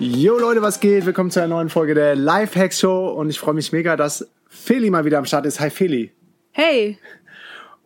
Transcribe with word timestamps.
Jo 0.00 0.40
Leute, 0.40 0.60
was 0.60 0.80
geht? 0.80 1.06
Willkommen 1.06 1.30
zu 1.30 1.38
einer 1.38 1.54
neuen 1.54 1.68
Folge 1.68 1.94
der 1.94 2.16
Lifehacks 2.16 2.80
Show 2.80 3.10
und 3.10 3.30
ich 3.30 3.38
freue 3.38 3.54
mich 3.54 3.70
mega, 3.70 3.96
dass 3.96 4.28
Feli 4.48 4.90
mal 4.90 5.04
wieder 5.04 5.18
am 5.18 5.24
Start 5.24 5.46
ist. 5.46 5.60
Hi 5.60 5.70
Feli. 5.70 6.10
Hey. 6.50 6.98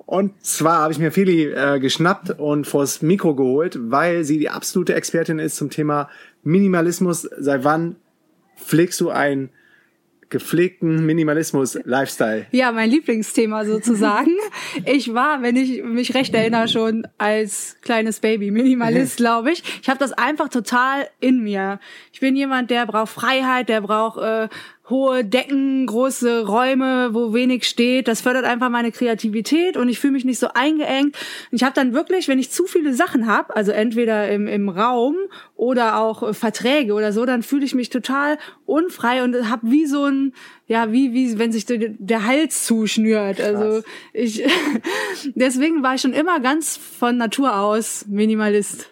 Und 0.07 0.43
zwar 0.43 0.79
habe 0.79 0.93
ich 0.93 0.99
mir 0.99 1.13
Feli 1.13 1.53
äh, 1.53 1.79
geschnappt 1.79 2.31
und 2.39 2.67
vors 2.67 3.03
Mikro 3.03 3.35
geholt, 3.35 3.79
weil 3.79 4.25
sie 4.25 4.39
die 4.39 4.49
absolute 4.49 4.95
Expertin 4.95 5.39
ist 5.39 5.57
zum 5.57 5.69
Thema 5.69 6.09
Minimalismus. 6.45 7.29
Seit 7.37 7.65
wann 7.65 7.97
pflegst 8.57 8.99
du 9.03 9.11
ein 9.11 9.51
gepflegten 10.31 11.07
Minimalismus-Lifestyle. 11.07 12.47
Ja, 12.51 12.73
mein 12.73 12.91
Lieblingsthema 12.91 13.65
sozusagen. 13.65 14.33
ich 14.85 15.15
war, 15.15 15.43
wenn 15.43 15.57
ich 15.57 15.83
mich 15.83 16.15
recht 16.15 16.35
erinnere, 16.35 16.69
schon 16.69 17.07
als 17.19 17.77
kleines 17.83 18.21
Baby 18.21 18.51
Minimalist, 18.51 19.17
glaube 19.17 19.53
ich. 19.53 19.63
Ich 19.83 19.89
habe 19.89 19.99
das 19.99 20.13
einfach 20.13 20.49
total 20.49 21.09
in 21.21 21.43
mir. 21.43 21.81
Ich 22.13 22.21
bin 22.21 22.37
jemand, 22.37 22.71
der 22.71 22.87
braucht 22.87 23.11
Freiheit, 23.11 23.69
der 23.69 23.81
braucht 23.81 24.19
äh, 24.19 24.49
hohe 24.91 25.25
Decken, 25.25 25.87
große 25.87 26.47
Räume, 26.47 27.11
wo 27.13 27.35
wenig 27.35 27.65
steht. 27.65 28.09
Das 28.09 28.23
fördert 28.23 28.45
einfach 28.45 28.71
meine 28.71 28.93
Kreativität 28.93 29.77
und 29.77 29.89
ich 29.89 29.99
fühle 29.99 30.15
mich 30.15 30.25
nicht 30.25 30.39
so 30.39 30.49
eingeengt. 30.55 31.17
Ich 31.51 31.63
habe 31.63 31.75
dann 31.75 31.93
wirklich, 31.93 32.29
wenn 32.29 32.39
ich 32.39 32.51
zu 32.51 32.67
viele 32.67 32.95
Sachen 32.95 33.27
habe, 33.27 33.55
also 33.55 33.73
entweder 33.73 34.31
im, 34.31 34.47
im 34.47 34.69
Raum 34.69 35.17
oder 35.57 35.99
auch 35.99 36.23
äh, 36.23 36.35
Verträge 36.35 36.95
oder 36.95 37.13
so, 37.13 37.27
dann 37.27 37.43
fühle 37.43 37.65
ich 37.65 37.75
mich 37.75 37.91
total 37.91 38.39
unfrei 38.67 39.23
und 39.23 39.51
habe 39.51 39.71
wie 39.71 39.87
so 39.87 40.05
ein, 40.05 40.33
ja, 40.67 40.91
wie, 40.93 41.13
wie 41.13 41.39
wenn 41.39 41.53
sich 41.53 41.67
der 41.67 42.27
Hals 42.27 42.65
zuschnürt. 42.65 43.41
Also 43.41 43.83
ich, 44.13 44.43
deswegen 45.35 45.83
war 45.83 45.95
ich 45.95 46.01
schon 46.01 46.13
immer 46.13 46.41
ganz 46.41 46.77
von 46.77 47.17
Natur 47.17 47.59
aus 47.59 48.07
Minimalist. 48.09 48.91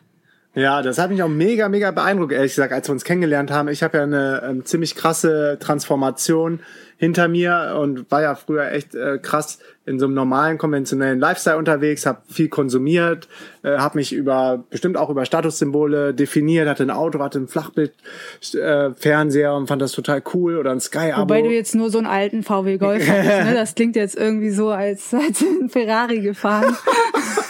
Ja, 0.56 0.80
das 0.80 0.96
hat 0.96 1.10
mich 1.10 1.22
auch 1.22 1.28
mega, 1.28 1.68
mega 1.68 1.90
beeindruckt, 1.90 2.32
ehrlich 2.32 2.52
gesagt, 2.52 2.72
als 2.72 2.88
wir 2.88 2.94
uns 2.94 3.04
kennengelernt 3.04 3.50
haben. 3.50 3.68
Ich 3.68 3.82
habe 3.82 3.98
ja 3.98 4.04
eine 4.04 4.42
ähm, 4.42 4.64
ziemlich 4.64 4.94
krasse 4.94 5.58
Transformation 5.60 6.60
hinter 6.96 7.28
mir 7.28 7.76
und 7.78 8.10
war 8.10 8.22
ja 8.22 8.34
früher 8.34 8.72
echt 8.72 8.94
äh, 8.94 9.18
krass 9.18 9.58
in 9.84 9.98
so 9.98 10.06
einem 10.06 10.14
normalen, 10.14 10.56
konventionellen 10.56 11.20
Lifestyle 11.20 11.58
unterwegs, 11.58 12.06
habe 12.06 12.22
viel 12.26 12.48
konsumiert, 12.48 13.28
äh, 13.62 13.76
habe 13.76 13.98
mich 13.98 14.14
über 14.14 14.64
bestimmt 14.70 14.96
auch 14.96 15.10
über 15.10 15.26
Statussymbole 15.26 16.14
definiert, 16.14 16.70
hatte 16.70 16.84
ein 16.84 16.90
Auto, 16.90 17.18
hatte 17.18 17.38
ein 17.38 17.48
Flachbild-Fernseher 17.48 19.50
äh, 19.50 19.54
und 19.54 19.66
fand 19.66 19.82
das 19.82 19.92
total 19.92 20.22
cool 20.32 20.56
oder 20.56 20.70
ein 20.70 20.80
Sky-Abo. 20.80 21.20
Wobei 21.20 21.42
du 21.42 21.50
jetzt 21.50 21.74
nur 21.74 21.90
so 21.90 21.98
einen 21.98 22.06
alten 22.06 22.42
VW 22.42 22.78
Golf 22.78 23.06
hast, 23.06 23.44
ne? 23.44 23.52
Das 23.54 23.74
klingt 23.74 23.94
jetzt 23.94 24.16
irgendwie 24.16 24.50
so, 24.50 24.70
als, 24.70 25.12
als 25.12 25.42
ein 25.42 25.68
Ferrari 25.70 26.20
gefahren. 26.20 26.74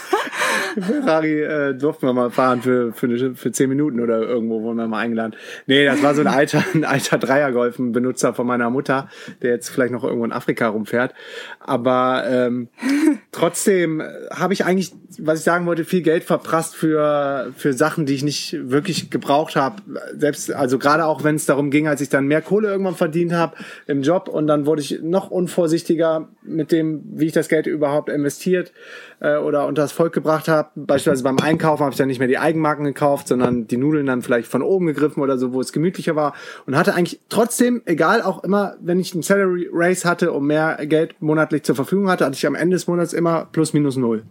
Ferrari 0.81 1.43
äh, 1.43 1.75
durften 1.75 2.07
wir 2.07 2.13
mal 2.13 2.31
fahren 2.31 2.63
für, 2.63 2.93
für, 2.93 3.07
eine, 3.07 3.35
für 3.35 3.53
zehn 3.53 3.69
Minuten 3.69 4.01
oder 4.01 4.21
irgendwo 4.21 4.63
wurden 4.63 4.77
wir 4.77 4.87
mal 4.87 5.01
eingeladen. 5.01 5.35
Nee, 5.67 5.85
das 5.85 6.03
war 6.03 6.15
so 6.15 6.21
ein 6.21 6.27
alter, 6.27 6.65
ein 6.75 6.85
alter 6.85 7.19
Dreiergolf, 7.19 7.79
ein 7.79 7.93
Benutzer 7.93 8.35
von 8.35 8.47
meiner 8.47 8.71
Mutter, 8.71 9.09
der 9.43 9.53
jetzt 9.53 9.69
vielleicht 9.69 9.93
noch 9.93 10.05
irgendwo 10.05 10.25
in 10.25 10.33
Afrika 10.33 10.69
rumfährt. 10.69 11.15
Aber 11.61 12.25
ähm, 12.27 12.69
trotzdem 13.33 14.03
habe 14.31 14.53
ich 14.53 14.65
eigentlich, 14.65 14.93
was 15.19 15.41
ich 15.41 15.45
sagen 15.45 15.67
wollte, 15.67 15.85
viel 15.85 16.03
Geld 16.03 16.25
verprasst 16.25 16.77
für, 16.77 17.53
für 17.57 17.73
Sachen, 17.73 18.07
die 18.07 18.15
ich 18.15 18.25
nicht 18.25 18.57
wirklich 18.71 19.11
gebraucht 19.11 19.57
habe. 19.57 19.83
Selbst, 20.17 20.53
also 20.53 20.79
gerade 20.79 21.07
auch 21.07 21.25
wenn 21.25 21.37
es 21.37 21.47
darum 21.47 21.71
ging, 21.71 21.89
als 21.89 22.01
ich 22.01 22.09
dann 22.09 22.27
mehr 22.27 22.43
Kohle 22.43 22.69
irgendwann 22.69 22.95
verdient 22.95 23.33
habe 23.33 23.57
im 23.87 24.03
Job 24.03 24.29
und 24.29 24.47
dann 24.47 24.67
wurde 24.67 24.83
ich 24.83 25.01
noch 25.03 25.31
unvorsichtiger 25.31 26.29
mit 26.43 26.73
dem, 26.73 27.03
wie 27.13 27.27
ich 27.27 27.33
das 27.33 27.49
Geld 27.49 27.67
überhaupt 27.67 28.09
investiert 28.09 28.73
äh, 29.21 29.37
oder 29.37 29.67
unter 29.67 29.83
das 29.83 29.93
Volk 29.93 30.13
gebracht 30.13 30.49
habe. 30.49 30.66
Beispielsweise 30.75 31.23
beim 31.25 31.39
Einkaufen 31.39 31.83
habe 31.83 31.93
ich 31.93 31.99
dann 31.99 32.09
nicht 32.09 32.19
mehr 32.19 32.29
die 32.29 32.39
Eigenmarken 32.39 32.85
gekauft, 32.85 33.29
sondern 33.29 33.67
die 33.67 33.77
Nudeln 33.77 34.07
dann 34.07 34.23
vielleicht 34.23 34.49
von 34.49 34.63
oben 34.63 34.87
gegriffen 34.87 35.23
oder 35.23 35.39
so, 35.39 35.53
wo 35.53 35.61
es 35.61 35.73
gemütlicher 35.73 36.17
war. 36.17 36.35
Und 36.67 36.77
hatte 36.77 36.95
eigentlich 36.95 37.21
trotzdem, 37.29 37.83
egal 37.85 38.23
auch 38.23 38.45
immer, 38.45 38.77
wenn 38.81 39.01
ich 39.01 39.15
ein 39.15 39.23
Salary 39.23 39.69
Race 39.73 40.05
hatte 40.05 40.33
und 40.33 40.47
mehr 40.47 40.79
Geld 40.87 41.21
monatlich 41.21 41.63
zur 41.63 41.75
Verfügung 41.75 42.11
hatte, 42.11 42.25
hatte 42.25 42.37
ich 42.37 42.47
am 42.47 42.55
Ende 42.55 42.77
des 42.77 42.87
Monats 42.87 43.13
immer 43.13 43.47
plus 43.53 43.73
minus 43.73 43.97
null. 43.97 44.25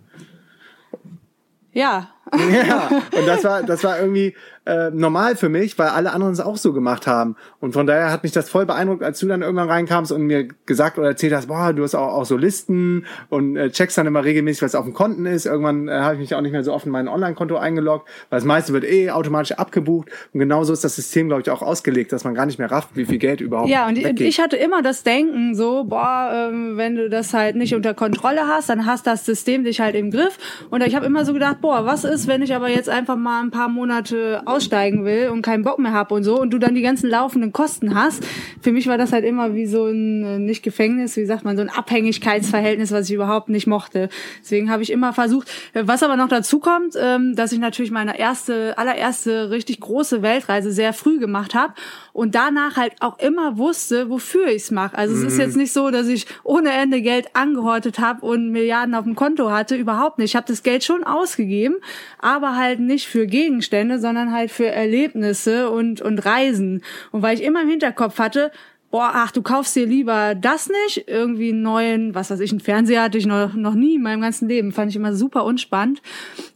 Ja. 1.71 2.09
Ja, 2.33 2.89
und 3.17 3.27
das 3.27 3.43
war, 3.43 3.63
das 3.63 3.83
war 3.83 3.99
irgendwie 3.99 4.35
äh, 4.65 4.89
normal 4.89 5.35
für 5.35 5.47
mich, 5.49 5.77
weil 5.77 5.89
alle 5.89 6.11
anderen 6.11 6.33
es 6.33 6.39
auch 6.39 6.57
so 6.57 6.73
gemacht 6.73 7.05
haben. 7.05 7.35
Und 7.59 7.73
von 7.73 7.85
daher 7.85 8.11
hat 8.11 8.23
mich 8.23 8.31
das 8.31 8.49
voll 8.49 8.65
beeindruckt, 8.65 9.03
als 9.03 9.19
du 9.19 9.27
dann 9.27 9.43
irgendwann 9.43 9.69
reinkamst 9.69 10.11
und 10.11 10.23
mir 10.23 10.47
gesagt 10.65 10.97
oder 10.97 11.09
erzählt 11.09 11.33
hast, 11.33 11.47
boah, 11.47 11.71
du 11.71 11.83
hast 11.83 11.93
auch, 11.93 12.13
auch 12.13 12.25
so 12.25 12.35
Listen 12.35 13.05
und 13.29 13.57
äh, 13.57 13.69
checkst 13.69 13.97
dann 13.97 14.07
immer 14.07 14.23
regelmäßig, 14.23 14.63
was 14.63 14.73
auf 14.73 14.85
dem 14.85 14.93
Konten 14.93 15.27
ist. 15.27 15.45
Irgendwann 15.45 15.87
äh, 15.87 15.91
habe 15.91 16.15
ich 16.15 16.19
mich 16.19 16.33
auch 16.35 16.41
nicht 16.41 16.51
mehr 16.51 16.63
so 16.63 16.73
oft 16.73 16.87
in 16.87 16.91
mein 16.91 17.07
Online-Konto 17.07 17.57
eingeloggt, 17.57 18.09
weil 18.31 18.37
das 18.37 18.45
meiste 18.45 18.73
wird 18.73 18.85
eh 18.85 19.11
automatisch 19.11 19.51
abgebucht. 19.51 20.09
Und 20.33 20.39
genauso 20.39 20.73
ist 20.73 20.83
das 20.83 20.95
System, 20.95 21.27
glaube 21.27 21.43
ich, 21.43 21.51
auch 21.51 21.61
ausgelegt, 21.61 22.11
dass 22.11 22.23
man 22.23 22.33
gar 22.33 22.47
nicht 22.47 22.57
mehr 22.57 22.71
rafft, 22.71 22.89
wie 22.95 23.05
viel 23.05 23.19
Geld 23.19 23.41
überhaupt 23.41 23.69
Ja, 23.69 23.87
und 23.87 23.97
weggeht. 23.97 24.21
ich 24.21 24.39
hatte 24.39 24.55
immer 24.57 24.81
das 24.81 25.03
Denken 25.03 25.53
so, 25.53 25.83
boah, 25.83 26.31
ähm, 26.33 26.75
wenn 26.75 26.95
du 26.95 27.07
das 27.09 27.35
halt 27.35 27.55
nicht 27.55 27.75
unter 27.75 27.93
Kontrolle 27.93 28.47
hast, 28.47 28.69
dann 28.69 28.87
hast 28.87 29.05
das 29.05 29.25
System 29.25 29.63
dich 29.63 29.79
halt 29.79 29.93
im 29.93 30.09
Griff. 30.09 30.39
Und 30.71 30.81
ich 30.81 30.95
habe 30.95 31.05
immer 31.05 31.23
so 31.23 31.33
gedacht, 31.33 31.61
boah, 31.61 31.85
was 31.85 32.03
ist, 32.03 32.14
wenn 32.27 32.41
ich 32.41 32.55
aber 32.55 32.69
jetzt 32.69 32.89
einfach 32.89 33.17
mal 33.17 33.41
ein 33.41 33.51
paar 33.51 33.67
Monate 33.67 34.41
aussteigen 34.45 35.03
will 35.03 35.29
und 35.29 35.41
keinen 35.41 35.63
Bock 35.63 35.79
mehr 35.79 35.91
hab 35.91 36.11
und 36.11 36.23
so 36.23 36.39
und 36.39 36.51
du 36.51 36.57
dann 36.57 36.73
die 36.73 36.81
ganzen 36.81 37.09
laufenden 37.09 37.51
Kosten 37.51 37.93
hast. 37.93 38.23
Für 38.61 38.71
mich 38.71 38.87
war 38.87 38.97
das 38.97 39.11
halt 39.11 39.25
immer 39.25 39.53
wie 39.53 39.65
so 39.65 39.85
ein, 39.87 40.23
äh, 40.23 40.39
nicht 40.39 40.63
Gefängnis, 40.63 41.17
wie 41.17 41.25
sagt 41.25 41.43
man, 41.43 41.57
so 41.57 41.61
ein 41.61 41.69
Abhängigkeitsverhältnis, 41.69 42.91
was 42.91 43.09
ich 43.09 43.15
überhaupt 43.15 43.49
nicht 43.49 43.67
mochte. 43.67 44.09
Deswegen 44.41 44.71
habe 44.71 44.81
ich 44.81 44.91
immer 44.91 45.13
versucht, 45.13 45.51
was 45.73 46.03
aber 46.03 46.15
noch 46.15 46.29
dazu 46.29 46.59
kommt, 46.59 46.95
ähm, 46.97 47.35
dass 47.35 47.51
ich 47.51 47.59
natürlich 47.59 47.91
meine 47.91 48.17
erste, 48.17 48.77
allererste 48.77 49.49
richtig 49.49 49.81
große 49.81 50.21
Weltreise 50.21 50.71
sehr 50.71 50.93
früh 50.93 51.19
gemacht 51.19 51.53
habe 51.53 51.73
und 52.13 52.33
danach 52.33 52.77
halt 52.77 52.93
auch 53.01 53.19
immer 53.19 53.57
wusste, 53.57 54.09
wofür 54.09 54.47
ich's 54.47 54.71
mache. 54.71 54.97
Also 54.97 55.15
es 55.15 55.21
ist 55.21 55.37
jetzt 55.37 55.57
nicht 55.57 55.73
so, 55.73 55.91
dass 55.91 56.07
ich 56.07 56.27
ohne 56.43 56.71
Ende 56.71 57.01
Geld 57.01 57.27
angehortet 57.33 57.99
habe 57.99 58.25
und 58.25 58.51
Milliarden 58.51 58.95
auf 58.95 59.03
dem 59.03 59.15
Konto 59.15 59.51
hatte, 59.51 59.75
überhaupt 59.75 60.17
nicht. 60.17 60.31
Ich 60.31 60.35
habe 60.37 60.47
das 60.47 60.63
Geld 60.63 60.85
schon 60.85 61.03
ausgegeben, 61.03 61.75
aber 62.19 62.55
halt 62.55 62.79
nicht 62.79 63.07
für 63.07 63.27
Gegenstände, 63.27 63.99
sondern 63.99 64.31
halt 64.31 64.51
für 64.51 64.67
Erlebnisse 64.67 65.69
und 65.69 66.01
und 66.01 66.25
Reisen. 66.25 66.83
Und 67.11 67.21
weil 67.21 67.35
ich 67.35 67.43
immer 67.43 67.61
im 67.61 67.69
Hinterkopf 67.69 68.19
hatte, 68.19 68.51
boah, 68.95 69.11
ach, 69.13 69.31
du 69.31 69.41
kaufst 69.41 69.75
dir 69.75 69.85
lieber 69.85 70.35
das 70.35 70.69
nicht, 70.69 71.07
irgendwie 71.07 71.49
einen 71.49 71.61
neuen, 71.61 72.15
was 72.15 72.31
weiß 72.31 72.39
ich, 72.39 72.51
einen 72.51 72.61
Fernseher 72.61 73.03
hatte 73.03 73.17
ich 73.17 73.25
noch, 73.25 73.53
noch 73.53 73.73
nie 73.73 73.95
in 73.95 74.01
meinem 74.01 74.21
ganzen 74.21 74.47
Leben, 74.47 74.71
fand 74.71 74.89
ich 74.89 74.95
immer 74.95 75.13
super 75.13 75.43
unspannend. 75.43 76.01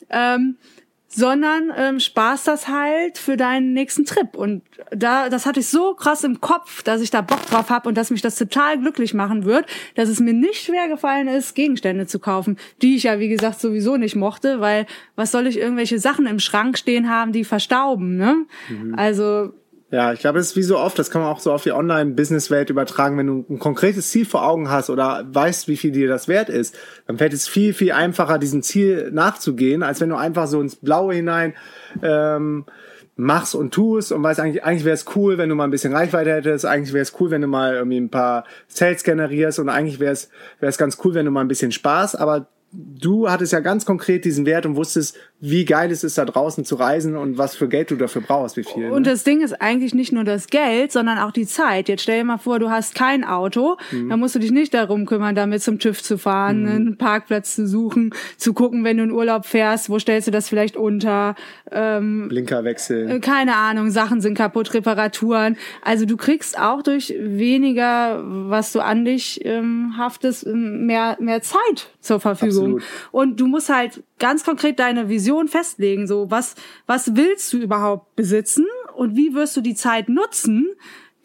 Ähm, 0.10 0.56
sondern 1.10 1.72
ähm, 1.76 2.00
sparst 2.00 2.48
das 2.48 2.68
halt 2.68 3.18
für 3.18 3.36
deinen 3.36 3.74
nächsten 3.74 4.06
Trip. 4.06 4.36
Und 4.36 4.62
da, 4.92 5.30
das 5.30 5.46
hatte 5.48 5.60
ich 5.60 5.68
so 5.68 5.96
krass 5.96 6.24
im 6.24 6.40
Kopf, 6.40 6.84
dass 6.84 7.02
ich 7.02 7.10
da 7.10 7.22
Bock 7.22 7.46
drauf 7.48 7.72
habe 7.72 7.90
und 7.90 7.98
dass 7.98 8.12
mich 8.12 8.22
das 8.22 8.36
total 8.36 8.80
glücklich 8.80 9.16
machen 9.16 9.44
wird, 9.44 9.66
dass 9.96 10.08
es 10.08 10.20
mir 10.20 10.34
nicht 10.34 10.64
schwer 10.64 10.88
gefallen 10.88 11.28
ist, 11.28 11.56
Gegenstände 11.56 12.06
zu 12.06 12.20
kaufen, 12.20 12.58
die 12.84 12.96
ich 12.96 13.04
ja, 13.04 13.20
wie 13.20 13.28
gesagt, 13.30 13.60
sowieso 13.60 13.98
nicht 13.98 14.16
mochte, 14.16 14.60
weil 14.62 14.86
was 15.16 15.32
soll 15.32 15.48
ich 15.48 15.58
irgendwelche 15.58 16.00
Sachen 16.00 16.28
im 16.28 16.40
Schrank 16.40 16.78
stehen 16.78 17.10
haben, 17.10 17.32
die 17.32 17.44
verstauben, 17.44 18.16
ne? 18.16 18.46
Also 18.96 19.54
Ja, 19.92 20.14
ich 20.14 20.20
glaube, 20.20 20.38
das 20.38 20.50
ist 20.50 20.56
wie 20.56 20.64
so 20.64 20.78
oft, 20.78 21.00
das 21.00 21.10
kann 21.10 21.22
man 21.22 21.32
auch 21.32 21.40
so 21.40 21.52
auf 21.52 21.64
die 21.64 21.72
Online-Business-Welt 21.72 22.70
übertragen, 22.70 23.18
wenn 23.18 23.26
du 23.26 23.46
ein 23.50 23.58
konkretes 23.58 24.12
Ziel 24.12 24.26
vor 24.26 24.48
Augen 24.48 24.70
hast 24.70 24.92
oder 24.92 25.26
weißt, 25.32 25.68
wie 25.68 25.78
viel 25.78 25.92
dir 25.92 26.08
das 26.08 26.28
wert 26.28 26.50
ist, 26.50 26.78
dann 27.08 27.18
fällt 27.18 27.34
es 27.34 27.48
viel, 27.48 27.74
viel 27.74 27.92
einfacher, 27.92 28.38
diesem 28.38 28.62
Ziel 28.62 29.10
nachzugehen, 29.12 29.82
als 29.82 30.00
wenn 30.00 30.10
du 30.10 30.16
einfach 30.16 30.46
so 30.46 30.62
ins 30.62 30.76
Blaue 30.76 31.16
hinein 31.16 31.56
ähm, 32.04 32.66
machst 33.16 33.56
und 33.56 33.74
tust 33.74 34.12
und 34.12 34.22
weißt 34.22 34.40
eigentlich, 34.40 34.64
eigentlich 34.64 34.86
wäre 34.86 34.94
es 34.94 35.06
cool, 35.16 35.40
wenn 35.40 35.50
du 35.50 35.56
mal 35.56 35.64
ein 35.64 35.72
bisschen 35.72 35.94
Reichweite 35.94 36.34
hättest, 36.34 36.66
eigentlich 36.66 36.94
wäre 36.94 37.02
es 37.02 37.20
cool, 37.20 37.32
wenn 37.32 37.42
du 37.42 37.48
mal 37.48 37.74
irgendwie 37.74 38.00
ein 38.00 38.10
paar 38.10 38.46
Sales 38.68 39.04
generierst 39.04 39.58
und 39.58 39.70
eigentlich 39.70 40.00
wäre 40.00 40.14
es 40.14 40.78
ganz 40.78 41.00
cool, 41.04 41.16
wenn 41.16 41.26
du 41.26 41.32
mal 41.32 41.42
ein 41.42 41.48
bisschen 41.48 41.72
Spaß, 41.72 42.16
aber 42.16 42.48
du 42.72 43.30
hattest 43.30 43.54
ja 43.54 43.60
ganz 43.60 43.86
konkret 43.86 44.26
diesen 44.26 44.46
Wert 44.46 44.66
und 44.66 44.76
wusstest, 44.76 45.18
wie 45.42 45.64
geil 45.66 45.90
es 45.92 46.04
ist, 46.04 46.18
da 46.18 46.26
draußen 46.26 46.66
zu 46.66 46.76
reisen 46.76 47.16
und 47.16 47.38
was 47.38 47.56
für 47.56 47.70
Geld 47.70 47.92
du 47.92 47.96
dafür 47.96 48.22
brauchst, 48.22 48.58
wie 48.58 48.64
viel. 48.64 48.90
Und 48.92 49.04
ne? 49.04 49.10
das 49.12 49.24
Ding 49.24 49.42
ist 49.42 49.62
eigentlich 49.62 49.94
nicht 49.94 50.12
nur 50.12 50.24
das 50.26 50.48
Geld, 50.48 50.92
sondern 50.92 51.18
auch 51.18 51.32
die 51.32 51.46
Zeit. 51.48 51.88
Jetzt 51.88 52.04
stell 52.04 52.18
dir 52.20 52.26
mal 52.26 52.38
vor, 52.38 52.60
du 52.60 52.70
hast 52.70 52.94
kein 52.94 53.24
Auto, 53.24 53.78
Mhm. 53.92 54.10
dann 54.10 54.20
musst 54.20 54.36
du 54.36 54.40
dich 54.40 54.52
nicht 54.52 54.74
darum 54.74 55.06
kümmern, 55.06 55.36
damit 55.36 55.62
zum 55.64 55.80
TÜV 55.80 56.04
zu 56.04 56.18
fahren, 56.18 56.68
einen 56.68 56.98
Parkplatz 56.98 57.56
zu 57.56 57.68
suchen, 57.68 58.12
zu 58.36 58.54
gucken, 58.54 58.84
wenn 58.84 58.98
du 58.98 59.04
in 59.04 59.12
Urlaub 59.12 59.46
fährst, 59.46 59.90
wo 59.90 59.98
stellst 59.98 60.28
du 60.28 60.32
das 60.32 60.50
vielleicht 60.50 60.76
unter, 60.76 61.36
ähm, 61.72 62.28
Blinker 62.28 62.64
wechseln. 62.66 63.10
äh, 63.10 63.20
keine 63.22 63.56
Ahnung, 63.56 63.92
Sachen 63.92 64.20
sind 64.22 64.36
kaputt, 64.38 64.74
Reparaturen. 64.74 65.56
Also 65.82 66.06
du 66.06 66.18
kriegst 66.18 66.60
auch 66.60 66.82
durch 66.82 67.14
weniger, 67.18 68.22
was 68.26 68.74
du 68.74 68.82
an 68.82 69.06
dich 69.06 69.40
ähm, 69.46 69.94
haftest, 69.98 70.46
mehr, 70.48 71.16
mehr 71.22 71.42
Zeit 71.42 71.92
zur 72.02 72.20
Verfügung. 72.20 72.76
Absolut. 72.78 72.84
Und 73.12 73.40
du 73.40 73.48
musst 73.48 73.70
halt 73.70 74.04
ganz 74.20 74.44
konkret 74.44 74.80
deine 74.80 75.08
Vision 75.08 75.29
festlegen. 75.48 76.08
So, 76.08 76.30
was, 76.32 76.56
was 76.88 77.16
willst 77.16 77.54
du 77.54 77.58
überhaupt 77.58 78.16
besitzen 78.16 78.66
und 78.96 79.16
wie 79.16 79.34
wirst 79.34 79.56
du 79.58 79.62
die 79.62 79.76
Zeit 79.76 80.10
nutzen, 80.10 80.68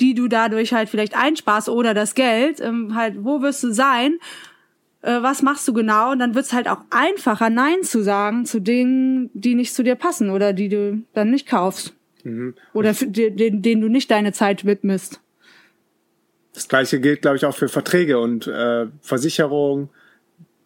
die 0.00 0.14
du 0.14 0.28
dadurch 0.28 0.72
halt 0.72 0.88
vielleicht 0.88 1.16
einsparst 1.16 1.68
oder 1.68 1.94
das 1.94 2.14
Geld, 2.14 2.60
ähm, 2.60 2.94
halt, 2.94 3.24
wo 3.24 3.42
wirst 3.42 3.62
du 3.62 3.72
sein? 3.72 4.18
Äh, 5.02 5.22
was 5.22 5.42
machst 5.42 5.66
du 5.68 5.72
genau? 5.72 6.12
Und 6.12 6.18
dann 6.18 6.34
wird's 6.34 6.52
halt 6.52 6.68
auch 6.68 6.80
einfacher, 6.90 7.50
Nein 7.50 7.82
zu 7.82 8.02
sagen 8.02 8.46
zu 8.46 8.60
Dingen, 8.60 9.30
die 9.34 9.54
nicht 9.54 9.74
zu 9.74 9.82
dir 9.82 9.94
passen 9.94 10.30
oder 10.30 10.52
die 10.52 10.68
du 10.68 11.02
dann 11.12 11.30
nicht 11.30 11.48
kaufst. 11.48 11.94
Oder 12.72 12.94
für, 12.94 13.06
den, 13.06 13.62
denen 13.62 13.82
du 13.82 13.88
nicht 13.88 14.10
deine 14.10 14.32
Zeit 14.32 14.64
widmest. 14.64 15.20
Das 16.54 16.68
gleiche 16.68 17.00
gilt, 17.00 17.22
glaube 17.22 17.36
ich, 17.36 17.44
auch 17.44 17.54
für 17.54 17.68
Verträge 17.68 18.18
und 18.18 18.46
äh, 18.46 18.86
Versicherung, 19.00 19.90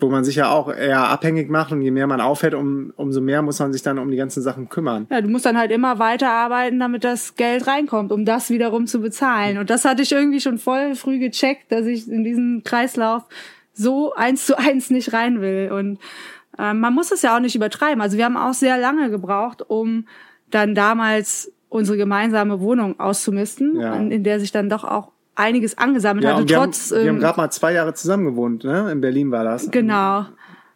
wo 0.01 0.09
man 0.09 0.23
sich 0.25 0.37
ja 0.37 0.51
auch 0.51 0.73
eher 0.73 1.09
abhängig 1.09 1.51
macht 1.51 1.73
und 1.73 1.83
je 1.83 1.91
mehr 1.91 2.07
man 2.07 2.21
aufhört, 2.21 2.55
um, 2.55 2.93
umso 2.97 3.21
mehr 3.21 3.43
muss 3.43 3.59
man 3.59 3.73
sich 3.73 3.83
dann 3.83 3.99
um 3.99 4.11
die 4.11 4.17
ganzen 4.17 4.43
Sachen 4.43 4.69
kümmern. 4.69 5.07
Ja, 5.11 5.21
du 5.21 5.29
musst 5.29 5.45
dann 5.45 5.59
halt 5.59 5.73
immer 5.73 5.99
weiterarbeiten, 5.99 6.79
damit 6.79 7.03
das 7.03 7.35
Geld 7.35 7.67
reinkommt, 7.67 8.13
um 8.13 8.25
das 8.25 8.51
wiederum 8.51 8.87
zu 8.87 9.01
bezahlen. 9.01 9.59
Und 9.59 9.71
das 9.71 9.85
hatte 9.85 10.03
ich 10.03 10.13
irgendwie 10.13 10.41
schon 10.41 10.59
voll 10.59 10.95
früh 10.95 11.19
gecheckt, 11.19 11.73
dass 11.73 11.85
ich 11.87 12.09
in 12.09 12.23
diesen 12.23 12.63
Kreislauf 12.63 13.25
so 13.73 14.15
eins 14.15 14.47
zu 14.47 14.57
eins 14.57 14.91
nicht 14.91 15.13
rein 15.13 15.41
will. 15.41 15.73
Und 15.73 15.99
äh, 16.59 16.75
man 16.75 16.95
muss 16.95 17.11
es 17.11 17.23
ja 17.23 17.35
auch 17.37 17.41
nicht 17.41 17.57
übertreiben. 17.57 18.01
Also 18.01 18.17
wir 18.17 18.25
haben 18.25 18.37
auch 18.37 18.55
sehr 18.55 18.79
lange 18.79 19.11
gebraucht, 19.11 19.63
um 19.69 20.07
dann 20.51 20.75
damals 20.77 21.53
unsere 21.69 21.99
gemeinsame 21.99 22.61
Wohnung 22.61 22.99
auszumisten, 23.01 23.81
Ja. 23.81 23.95
in, 23.97 24.11
in 24.11 24.23
der 24.25 24.39
sich 24.41 24.53
dann 24.53 24.69
doch 24.71 24.85
auch 24.85 25.11
einiges 25.39 25.79
angesammelt 25.79 26.25
Ja, 26.25 26.37
hatte. 26.37 26.49
wir 26.49 26.57
trotz, 26.57 26.91
haben, 26.91 27.01
wir 27.03 27.09
haben 27.09 27.17
ähm, 27.17 27.21
gerade 27.23 27.37
mal 27.41 27.51
zwei 27.51 27.73
Jahre 27.73 27.95
zusammen 27.95 28.25
gewohnt, 28.25 28.65
ne? 28.65 28.91
In 28.93 29.01
Berlin 29.01 29.31
war 29.31 29.45
das. 29.45 29.71
genau. 29.71 30.27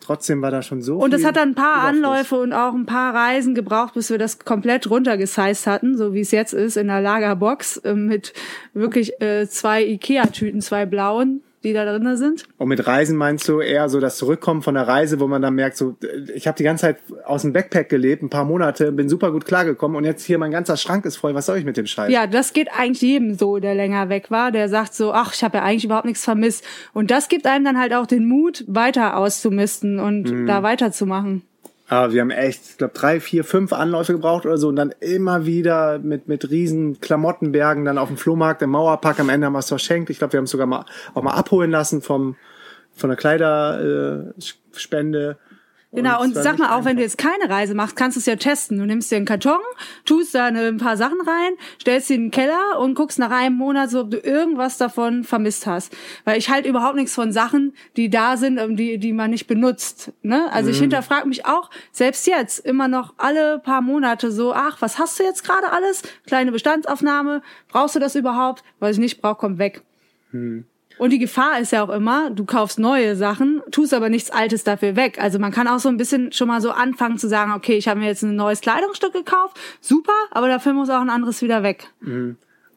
Trotzdem 0.05 0.43
war 0.43 0.51
da 0.51 0.63
schon 0.63 0.83
so 0.83 0.97
Und 0.97 1.15
es 1.15 1.25
hat 1.25 1.37
dann 1.37 1.51
ein 1.51 1.55
paar 1.55 1.89
Überfluss. 1.93 2.05
Anläufe 2.11 2.37
und 2.41 2.53
auch 2.53 2.75
ein 2.75 2.87
paar 2.87 3.15
Reisen 3.15 3.55
gebraucht, 3.55 3.95
bis 3.95 4.11
wir 4.11 4.19
das 4.19 4.41
komplett 4.41 4.91
runtergesized 4.91 5.69
hatten, 5.69 5.97
so 5.97 6.13
wie 6.13 6.23
es 6.23 6.33
jetzt 6.33 6.53
ist, 6.55 6.77
in 6.77 6.89
der 6.89 7.01
Lagerbox 7.01 7.77
äh, 7.79 7.95
mit 7.95 8.33
wirklich 8.75 9.21
äh, 9.23 9.47
zwei 9.49 9.85
Ikea-Tüten, 9.85 10.61
zwei 10.61 10.87
blauen, 10.87 11.43
die 11.65 11.73
da 11.73 11.85
drin 11.85 12.17
sind. 12.17 12.45
Und 12.59 12.69
mit 12.69 12.87
Reisen 12.87 13.17
meinst 13.17 13.49
du 13.49 13.61
eher 13.61 13.89
so 13.89 14.01
das 14.01 14.17
Zurückkommen 14.17 14.63
von 14.63 14.75
der 14.75 14.87
Reise, 14.87 15.21
wo 15.21 15.27
man 15.27 15.43
dann 15.43 15.55
merkt, 15.55 15.77
so 15.77 15.97
ich 16.35 16.47
habe 16.47 16.57
die 16.57 16.65
ganze 16.65 16.83
Zeit 16.83 16.99
aus 17.25 17.43
dem 17.43 17.53
Backpack 17.53 17.89
gelebt, 17.89 18.23
ein 18.23 18.31
paar 18.31 18.45
Monate, 18.45 18.93
bin 18.93 19.09
super 19.09 19.33
gut 19.33 19.45
klargekommen 19.45 19.97
und 19.97 20.05
jetzt 20.05 20.25
hier 20.25 20.39
mein 20.39 20.51
ganzer 20.51 20.77
Schrank 20.77 21.05
ist 21.05 21.17
voll. 21.17 21.35
Was 21.35 21.47
soll 21.47 21.59
ich 21.59 21.65
mit 21.65 21.77
dem 21.77 21.87
Scheiß? 21.87 22.13
Ja, 22.13 22.27
das 22.27 22.53
geht 22.53 22.69
eigentlich 22.77 23.03
jedem 23.03 23.35
so, 23.35 23.59
der 23.59 23.75
länger 23.75 24.09
weg 24.09 24.31
war, 24.31 24.53
der 24.53 24.69
sagt 24.69 24.95
so, 24.95 25.13
ach, 25.13 25.35
ich 25.35 25.45
habe 25.45 25.59
ja 25.59 25.65
eigentlich 25.65 25.85
überhaupt 25.85 26.07
nichts 26.07 26.25
vermisst. 26.25 26.65
Und 26.93 27.11
das 27.11 27.29
gibt 27.29 27.47
einem 27.47 27.65
dann 27.65 27.79
halt 27.79 27.95
auch 27.95 28.07
den 28.07 28.27
Mut, 28.27 28.65
weiter 28.67 29.17
auszumisten 29.17 29.99
und 29.99 30.47
da 30.47 30.63
weiterzumachen. 30.63 31.43
Aber 31.93 32.13
wir 32.15 32.23
haben 32.23 32.31
echt, 32.31 32.63
ich 32.71 32.79
glaube, 32.79 32.95
drei, 32.95 33.21
vier, 33.21 33.45
fünf 33.45 33.75
Anläufe 33.75 34.15
gebraucht 34.15 34.47
oder 34.47 34.57
so 34.57 34.69
und 34.69 34.77
dann 34.77 34.95
immer 35.01 35.45
wieder 35.45 35.99
mit, 35.99 36.27
mit 36.27 36.51
riesen 36.51 37.01
Klamottenbergen 37.01 37.85
dann 37.85 37.99
auf 37.99 38.09
dem 38.09 38.17
Flohmarkt 38.17 38.63
im 38.63 38.71
Mauerpark. 38.71 39.21
Am 39.21 39.29
Ende 39.29 39.47
haben 39.47 39.53
wir 39.53 39.59
es 39.59 39.69
verschenkt. 39.69 40.09
Ich 40.09 40.17
glaube, 40.17 40.33
wir 40.33 40.39
haben 40.39 40.47
es 40.47 40.53
sogar 40.53 40.67
mal 40.67 40.87
auch 41.13 41.23
mal 41.23 41.35
abholen 41.35 41.71
lassen 41.71 42.01
vom 42.01 42.37
von 42.97 43.11
der 43.11 43.19
Kleiderspende. 43.19 45.37
Äh. 45.39 45.52
Genau, 45.95 46.23
und 46.23 46.35
war 46.35 46.43
sag 46.43 46.59
mal, 46.59 46.71
auch 46.75 46.87
wenn 46.87 46.97
du 46.97 47.03
jetzt 47.03 47.19
keine 47.19 47.51
Reise 47.51 47.75
machst, 47.75 47.97
kannst 47.97 48.17
du 48.17 48.21
es 48.21 48.25
ja 48.25 48.37
testen. 48.37 48.79
Du 48.79 48.87
nimmst 48.87 49.11
dir 49.11 49.17
einen 49.17 49.27
Karton, 49.27 49.61
tust 50.07 50.35
da 50.35 50.47
ein 50.47 50.79
paar 50.79 50.97
Sachen 50.97 51.21
rein, 51.21 51.53
stellst 51.79 52.09
sie 52.09 52.15
in 52.15 52.25
den 52.25 52.31
Keller 52.31 52.79
und 52.79 52.95
guckst 52.95 53.19
nach 53.19 53.31
einem 53.31 53.57
Monat 53.57 53.91
so, 53.91 54.01
ob 54.01 54.11
du 54.11 54.17
irgendwas 54.17 54.79
davon 54.79 55.23
vermisst 55.23 55.67
hast. 55.67 55.95
Weil 56.25 56.39
ich 56.39 56.49
halt 56.49 56.65
überhaupt 56.65 56.97
nichts 56.97 57.15
von 57.15 57.31
Sachen, 57.31 57.75
die 57.99 58.09
da 58.09 58.39
sind, 58.39 58.59
die, 58.79 58.97
die 58.97 59.13
man 59.13 59.31
nicht 59.31 59.47
benutzt. 59.47 60.13
Ne? 60.23 60.51
Also 60.51 60.69
Mhm. 60.71 60.75
ich 60.75 60.81
hinterfrage 60.81 61.29
mich 61.29 61.45
auch, 61.45 61.69
selbst 61.93 62.27
jetzt, 62.27 62.61
immer 62.65 62.89
noch 62.89 63.13
alle 63.19 63.59
paar 63.59 63.83
Monate 63.83 64.33
so, 64.33 64.55
ach, 64.55 64.81
was 64.81 64.99
hast 64.99 65.19
du 65.21 65.25
jetzt 65.25 65.45
gerade 65.45 65.73
alles? 65.73 66.03
Kleine 66.27 66.53
Bestandsaufnahme, 66.53 67.43
brauchst 67.69 67.95
du 67.97 68.01
das 68.01 68.15
überhaupt? 68.15 68.65
Was 68.81 68.93
ich 68.93 68.99
nicht 68.99 69.21
brauche, 69.21 69.37
kommt 69.37 69.59
weg. 69.59 69.83
Und 70.99 71.11
die 71.11 71.19
Gefahr 71.19 71.61
ist 71.61 71.73
ja 71.73 71.83
auch 71.83 71.91
immer, 71.91 72.31
du 72.31 72.45
kaufst 72.45 72.79
neue 72.79 73.17
Sachen, 73.17 73.63
tust 73.71 73.95
aber 73.95 74.09
nichts 74.09 74.31
Altes 74.31 74.65
dafür 74.65 74.97
weg. 74.97 75.19
Also 75.21 75.39
man 75.39 75.53
kann 75.53 75.69
auch 75.69 75.79
so 75.79 75.89
ein 75.89 75.97
bisschen 75.97 76.33
schon 76.33 76.49
mal 76.49 76.61
so 76.61 76.71
anfangen 76.71 77.19
zu 77.19 77.29
sagen, 77.29 77.53
okay, 77.53 77.75
ich 77.75 77.89
habe 77.89 78.01
mir 78.01 78.07
jetzt 78.07 78.23
ein 78.23 78.37
neues 78.37 78.61
Kleidungsstück 78.61 79.13
gekauft, 79.13 79.59
super, 79.81 80.13
aber 80.31 80.49
dafür 80.49 80.73
muss 80.73 80.91
auch 80.91 81.01
ein 81.01 81.11
anderes 81.11 81.43
wieder 81.43 81.63
weg. 81.63 81.89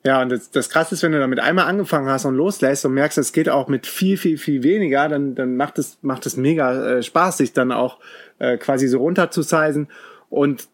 Ja, 0.06 0.22
und 0.22 0.30
das, 0.30 0.52
das 0.52 0.70
Krasse 0.70 0.94
ist, 0.94 1.02
wenn 1.02 1.14
du 1.14 1.20
damit 1.20 1.40
einmal 1.40 1.66
angefangen 1.66 2.08
hast 2.08 2.26
und 2.26 2.36
loslässt 2.36 2.86
und 2.86 2.94
merkst, 2.94 3.18
es 3.18 3.34
geht 3.34 3.50
auch 3.50 3.68
mit 3.68 3.88
viel, 3.88 4.18
viel, 4.18 4.38
viel 4.38 4.62
weniger, 4.62 5.10
dann, 5.10 5.34
dann 5.34 5.58
macht 5.58 5.80
es, 5.80 5.98
macht 6.04 6.28
es 6.28 6.38
mega 6.38 6.98
äh, 6.98 7.04
Spaß, 7.04 7.38
sich 7.38 7.54
dann 7.54 7.72
auch 7.72 7.98
äh, 8.38 8.58
quasi 8.58 8.88
so 8.88 9.00
runter 9.00 9.32
zu 9.32 9.42
sizen. 9.42 9.88
Und 10.30 10.68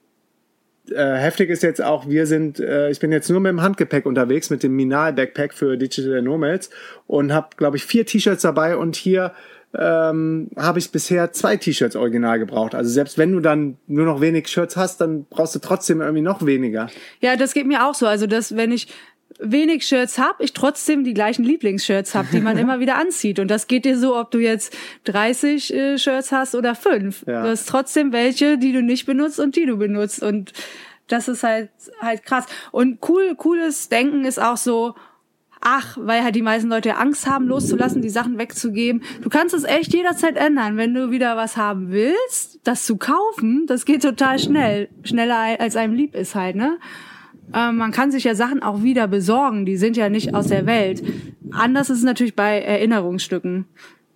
äh, 0.89 1.15
heftig 1.15 1.49
ist 1.49 1.63
jetzt 1.63 1.81
auch, 1.81 2.07
wir 2.07 2.25
sind, 2.25 2.59
äh, 2.59 2.89
ich 2.89 2.99
bin 2.99 3.11
jetzt 3.11 3.29
nur 3.29 3.39
mit 3.39 3.51
dem 3.51 3.61
Handgepäck 3.61 4.05
unterwegs, 4.05 4.49
mit 4.49 4.63
dem 4.63 4.75
Minal 4.75 5.13
Backpack 5.13 5.53
für 5.53 5.77
Digital 5.77 6.21
Nomads 6.21 6.69
und 7.07 7.33
habe, 7.33 7.49
glaube 7.57 7.77
ich, 7.77 7.85
vier 7.85 8.05
T-Shirts 8.05 8.41
dabei 8.41 8.75
und 8.75 8.95
hier 8.95 9.33
ähm, 9.73 10.49
habe 10.57 10.79
ich 10.79 10.91
bisher 10.91 11.31
zwei 11.31 11.55
T-Shirts 11.55 11.95
original 11.95 12.39
gebraucht. 12.39 12.75
Also 12.75 12.89
selbst 12.89 13.17
wenn 13.17 13.31
du 13.31 13.39
dann 13.39 13.77
nur 13.87 14.05
noch 14.05 14.19
wenig 14.19 14.47
Shirts 14.47 14.75
hast, 14.75 14.99
dann 14.99 15.25
brauchst 15.29 15.55
du 15.55 15.59
trotzdem 15.59 16.01
irgendwie 16.01 16.21
noch 16.21 16.45
weniger. 16.45 16.89
Ja, 17.21 17.35
das 17.37 17.53
geht 17.53 17.67
mir 17.67 17.87
auch 17.87 17.95
so. 17.95 18.05
Also 18.05 18.27
dass 18.27 18.55
wenn 18.55 18.71
ich 18.71 18.87
wenig 19.39 19.85
Shirts 19.85 20.17
hab, 20.17 20.41
ich 20.41 20.53
trotzdem 20.53 21.03
die 21.03 21.13
gleichen 21.13 21.43
Lieblingsshirts 21.43 22.15
hab, 22.15 22.29
die 22.31 22.41
man 22.41 22.57
immer 22.59 22.79
wieder 22.79 22.95
anzieht. 22.97 23.39
Und 23.39 23.49
das 23.49 23.67
geht 23.67 23.85
dir 23.85 23.97
so, 23.97 24.17
ob 24.17 24.31
du 24.31 24.39
jetzt 24.39 24.75
30 25.05 25.73
äh, 25.73 25.97
Shirts 25.97 26.31
hast 26.31 26.55
oder 26.55 26.75
fünf. 26.75 27.23
Ja. 27.27 27.43
Du 27.43 27.49
hast 27.49 27.67
trotzdem 27.67 28.11
welche, 28.11 28.57
die 28.57 28.73
du 28.73 28.81
nicht 28.81 29.05
benutzt 29.05 29.39
und 29.39 29.55
die 29.55 29.65
du 29.65 29.77
benutzt. 29.77 30.21
Und 30.21 30.53
das 31.07 31.27
ist 31.27 31.43
halt 31.43 31.69
halt 32.01 32.23
krass. 32.23 32.45
Und 32.71 32.99
cool, 33.07 33.35
cooles 33.35 33.89
Denken 33.89 34.25
ist 34.25 34.41
auch 34.41 34.57
so, 34.57 34.95
ach, 35.61 35.97
weil 35.99 36.23
halt 36.23 36.35
die 36.35 36.41
meisten 36.41 36.69
Leute 36.69 36.97
Angst 36.97 37.27
haben, 37.27 37.47
loszulassen, 37.47 38.01
die 38.01 38.09
Sachen 38.09 38.37
wegzugeben. 38.37 39.03
Du 39.21 39.29
kannst 39.29 39.53
es 39.53 39.63
echt 39.63 39.93
jederzeit 39.93 40.35
ändern. 40.35 40.77
Wenn 40.77 40.93
du 40.93 41.11
wieder 41.11 41.37
was 41.37 41.55
haben 41.55 41.91
willst, 41.91 42.59
das 42.63 42.85
zu 42.85 42.97
kaufen, 42.97 43.65
das 43.67 43.85
geht 43.85 44.01
total 44.01 44.39
schnell. 44.39 44.89
Schneller 45.03 45.59
als 45.59 45.75
einem 45.75 45.93
lieb 45.93 46.15
ist 46.15 46.35
halt, 46.35 46.55
ne? 46.55 46.77
Ähm, 47.53 47.77
man 47.77 47.91
kann 47.91 48.11
sich 48.11 48.23
ja 48.23 48.35
Sachen 48.35 48.63
auch 48.63 48.83
wieder 48.83 49.07
besorgen, 49.07 49.65
die 49.65 49.77
sind 49.77 49.97
ja 49.97 50.09
nicht 50.09 50.33
aus 50.33 50.47
der 50.47 50.65
Welt. 50.65 51.03
Anders 51.51 51.89
ist 51.89 51.99
es 51.99 52.03
natürlich 52.03 52.35
bei 52.35 52.59
Erinnerungsstücken. 52.59 53.65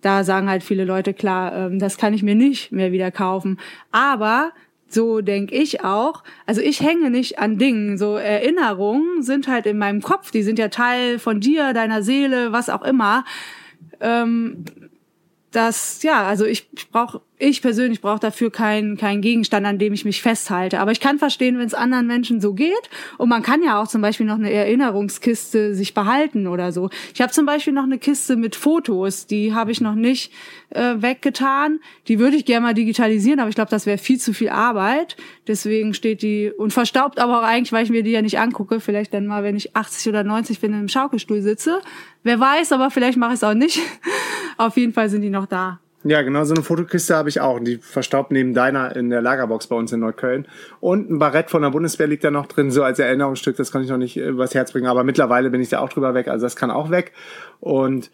Da 0.00 0.24
sagen 0.24 0.48
halt 0.48 0.62
viele 0.62 0.84
Leute, 0.84 1.14
klar, 1.14 1.54
ähm, 1.54 1.78
das 1.78 1.96
kann 1.96 2.14
ich 2.14 2.22
mir 2.22 2.34
nicht 2.34 2.72
mehr 2.72 2.92
wieder 2.92 3.10
kaufen. 3.10 3.58
Aber 3.90 4.52
so 4.88 5.20
denk 5.20 5.52
ich 5.52 5.82
auch. 5.84 6.22
Also 6.46 6.60
ich 6.60 6.80
hänge 6.80 7.10
nicht 7.10 7.38
an 7.38 7.58
Dingen. 7.58 7.98
So 7.98 8.16
Erinnerungen 8.16 9.22
sind 9.22 9.48
halt 9.48 9.66
in 9.66 9.78
meinem 9.78 10.00
Kopf. 10.00 10.30
Die 10.30 10.42
sind 10.42 10.58
ja 10.58 10.68
Teil 10.68 11.18
von 11.18 11.40
dir, 11.40 11.72
deiner 11.72 12.02
Seele, 12.02 12.52
was 12.52 12.68
auch 12.70 12.82
immer. 12.82 13.24
Ähm, 14.00 14.64
das, 15.56 16.02
ja, 16.02 16.26
also 16.26 16.44
ich, 16.44 16.68
ich 16.76 16.90
brauche, 16.90 17.22
ich 17.38 17.62
persönlich 17.62 18.02
brauche 18.02 18.20
dafür 18.20 18.50
keinen 18.50 18.98
keinen 18.98 19.22
Gegenstand, 19.22 19.64
an 19.64 19.78
dem 19.78 19.94
ich 19.94 20.04
mich 20.04 20.20
festhalte. 20.20 20.80
Aber 20.80 20.92
ich 20.92 21.00
kann 21.00 21.18
verstehen, 21.18 21.58
wenn 21.58 21.66
es 21.66 21.72
anderen 21.72 22.06
Menschen 22.06 22.42
so 22.42 22.52
geht. 22.52 22.90
Und 23.16 23.30
man 23.30 23.42
kann 23.42 23.62
ja 23.62 23.80
auch 23.80 23.88
zum 23.88 24.02
Beispiel 24.02 24.26
noch 24.26 24.34
eine 24.34 24.52
Erinnerungskiste 24.52 25.74
sich 25.74 25.94
behalten 25.94 26.46
oder 26.46 26.72
so. 26.72 26.90
Ich 27.14 27.22
habe 27.22 27.32
zum 27.32 27.46
Beispiel 27.46 27.72
noch 27.72 27.84
eine 27.84 27.98
Kiste 27.98 28.36
mit 28.36 28.54
Fotos, 28.54 29.26
die 29.26 29.54
habe 29.54 29.72
ich 29.72 29.80
noch 29.80 29.94
nicht 29.94 30.30
äh, 30.70 30.96
weggetan. 30.98 31.80
Die 32.08 32.18
würde 32.18 32.36
ich 32.36 32.44
gerne 32.44 32.66
mal 32.66 32.74
digitalisieren, 32.74 33.40
aber 33.40 33.48
ich 33.48 33.54
glaube, 33.54 33.70
das 33.70 33.86
wäre 33.86 33.96
viel 33.96 34.20
zu 34.20 34.34
viel 34.34 34.50
Arbeit. 34.50 35.16
Deswegen 35.48 35.94
steht 35.94 36.20
die 36.20 36.52
und 36.54 36.74
verstaubt 36.74 37.18
aber 37.18 37.38
auch 37.38 37.44
eigentlich, 37.44 37.72
weil 37.72 37.84
ich 37.84 37.90
mir 37.90 38.02
die 38.02 38.10
ja 38.10 38.20
nicht 38.20 38.38
angucke. 38.38 38.78
Vielleicht 38.78 39.14
dann 39.14 39.26
mal, 39.26 39.42
wenn 39.42 39.56
ich 39.56 39.74
80 39.74 40.08
oder 40.10 40.22
90 40.22 40.60
bin, 40.60 40.74
im 40.74 40.88
Schaukelstuhl 40.88 41.40
sitze. 41.40 41.80
Wer 42.24 42.40
weiß, 42.40 42.72
aber 42.72 42.90
vielleicht 42.90 43.16
mache 43.16 43.32
ich 43.32 43.36
es 43.36 43.44
auch 43.44 43.54
nicht. 43.54 43.80
Auf 44.56 44.76
jeden 44.76 44.92
Fall 44.92 45.08
sind 45.08 45.22
die 45.22 45.30
noch 45.30 45.46
da. 45.46 45.80
Ja, 46.08 46.22
genau 46.22 46.44
so 46.44 46.54
eine 46.54 46.62
Fotokiste 46.62 47.16
habe 47.16 47.28
ich 47.28 47.40
auch. 47.40 47.58
Die 47.58 47.78
verstaubt 47.78 48.30
neben 48.30 48.54
deiner 48.54 48.94
in 48.94 49.10
der 49.10 49.22
Lagerbox 49.22 49.66
bei 49.66 49.74
uns 49.74 49.90
in 49.92 49.98
Neukölln. 49.98 50.46
Und 50.80 51.10
ein 51.10 51.18
Barett 51.18 51.50
von 51.50 51.62
der 51.62 51.70
Bundeswehr 51.70 52.06
liegt 52.06 52.22
da 52.22 52.30
noch 52.30 52.46
drin, 52.46 52.70
so 52.70 52.84
als 52.84 53.00
Erinnerungsstück. 53.00 53.56
Das 53.56 53.72
kann 53.72 53.82
ich 53.82 53.88
noch 53.88 53.96
nicht 53.96 54.16
äh, 54.16 54.28
übers 54.28 54.54
Herz 54.54 54.70
bringen. 54.70 54.86
Aber 54.86 55.02
mittlerweile 55.02 55.50
bin 55.50 55.60
ich 55.60 55.68
da 55.68 55.80
auch 55.80 55.88
drüber 55.88 56.14
weg. 56.14 56.28
Also 56.28 56.46
das 56.46 56.54
kann 56.54 56.70
auch 56.70 56.90
weg. 56.90 57.12
Und 57.58 58.12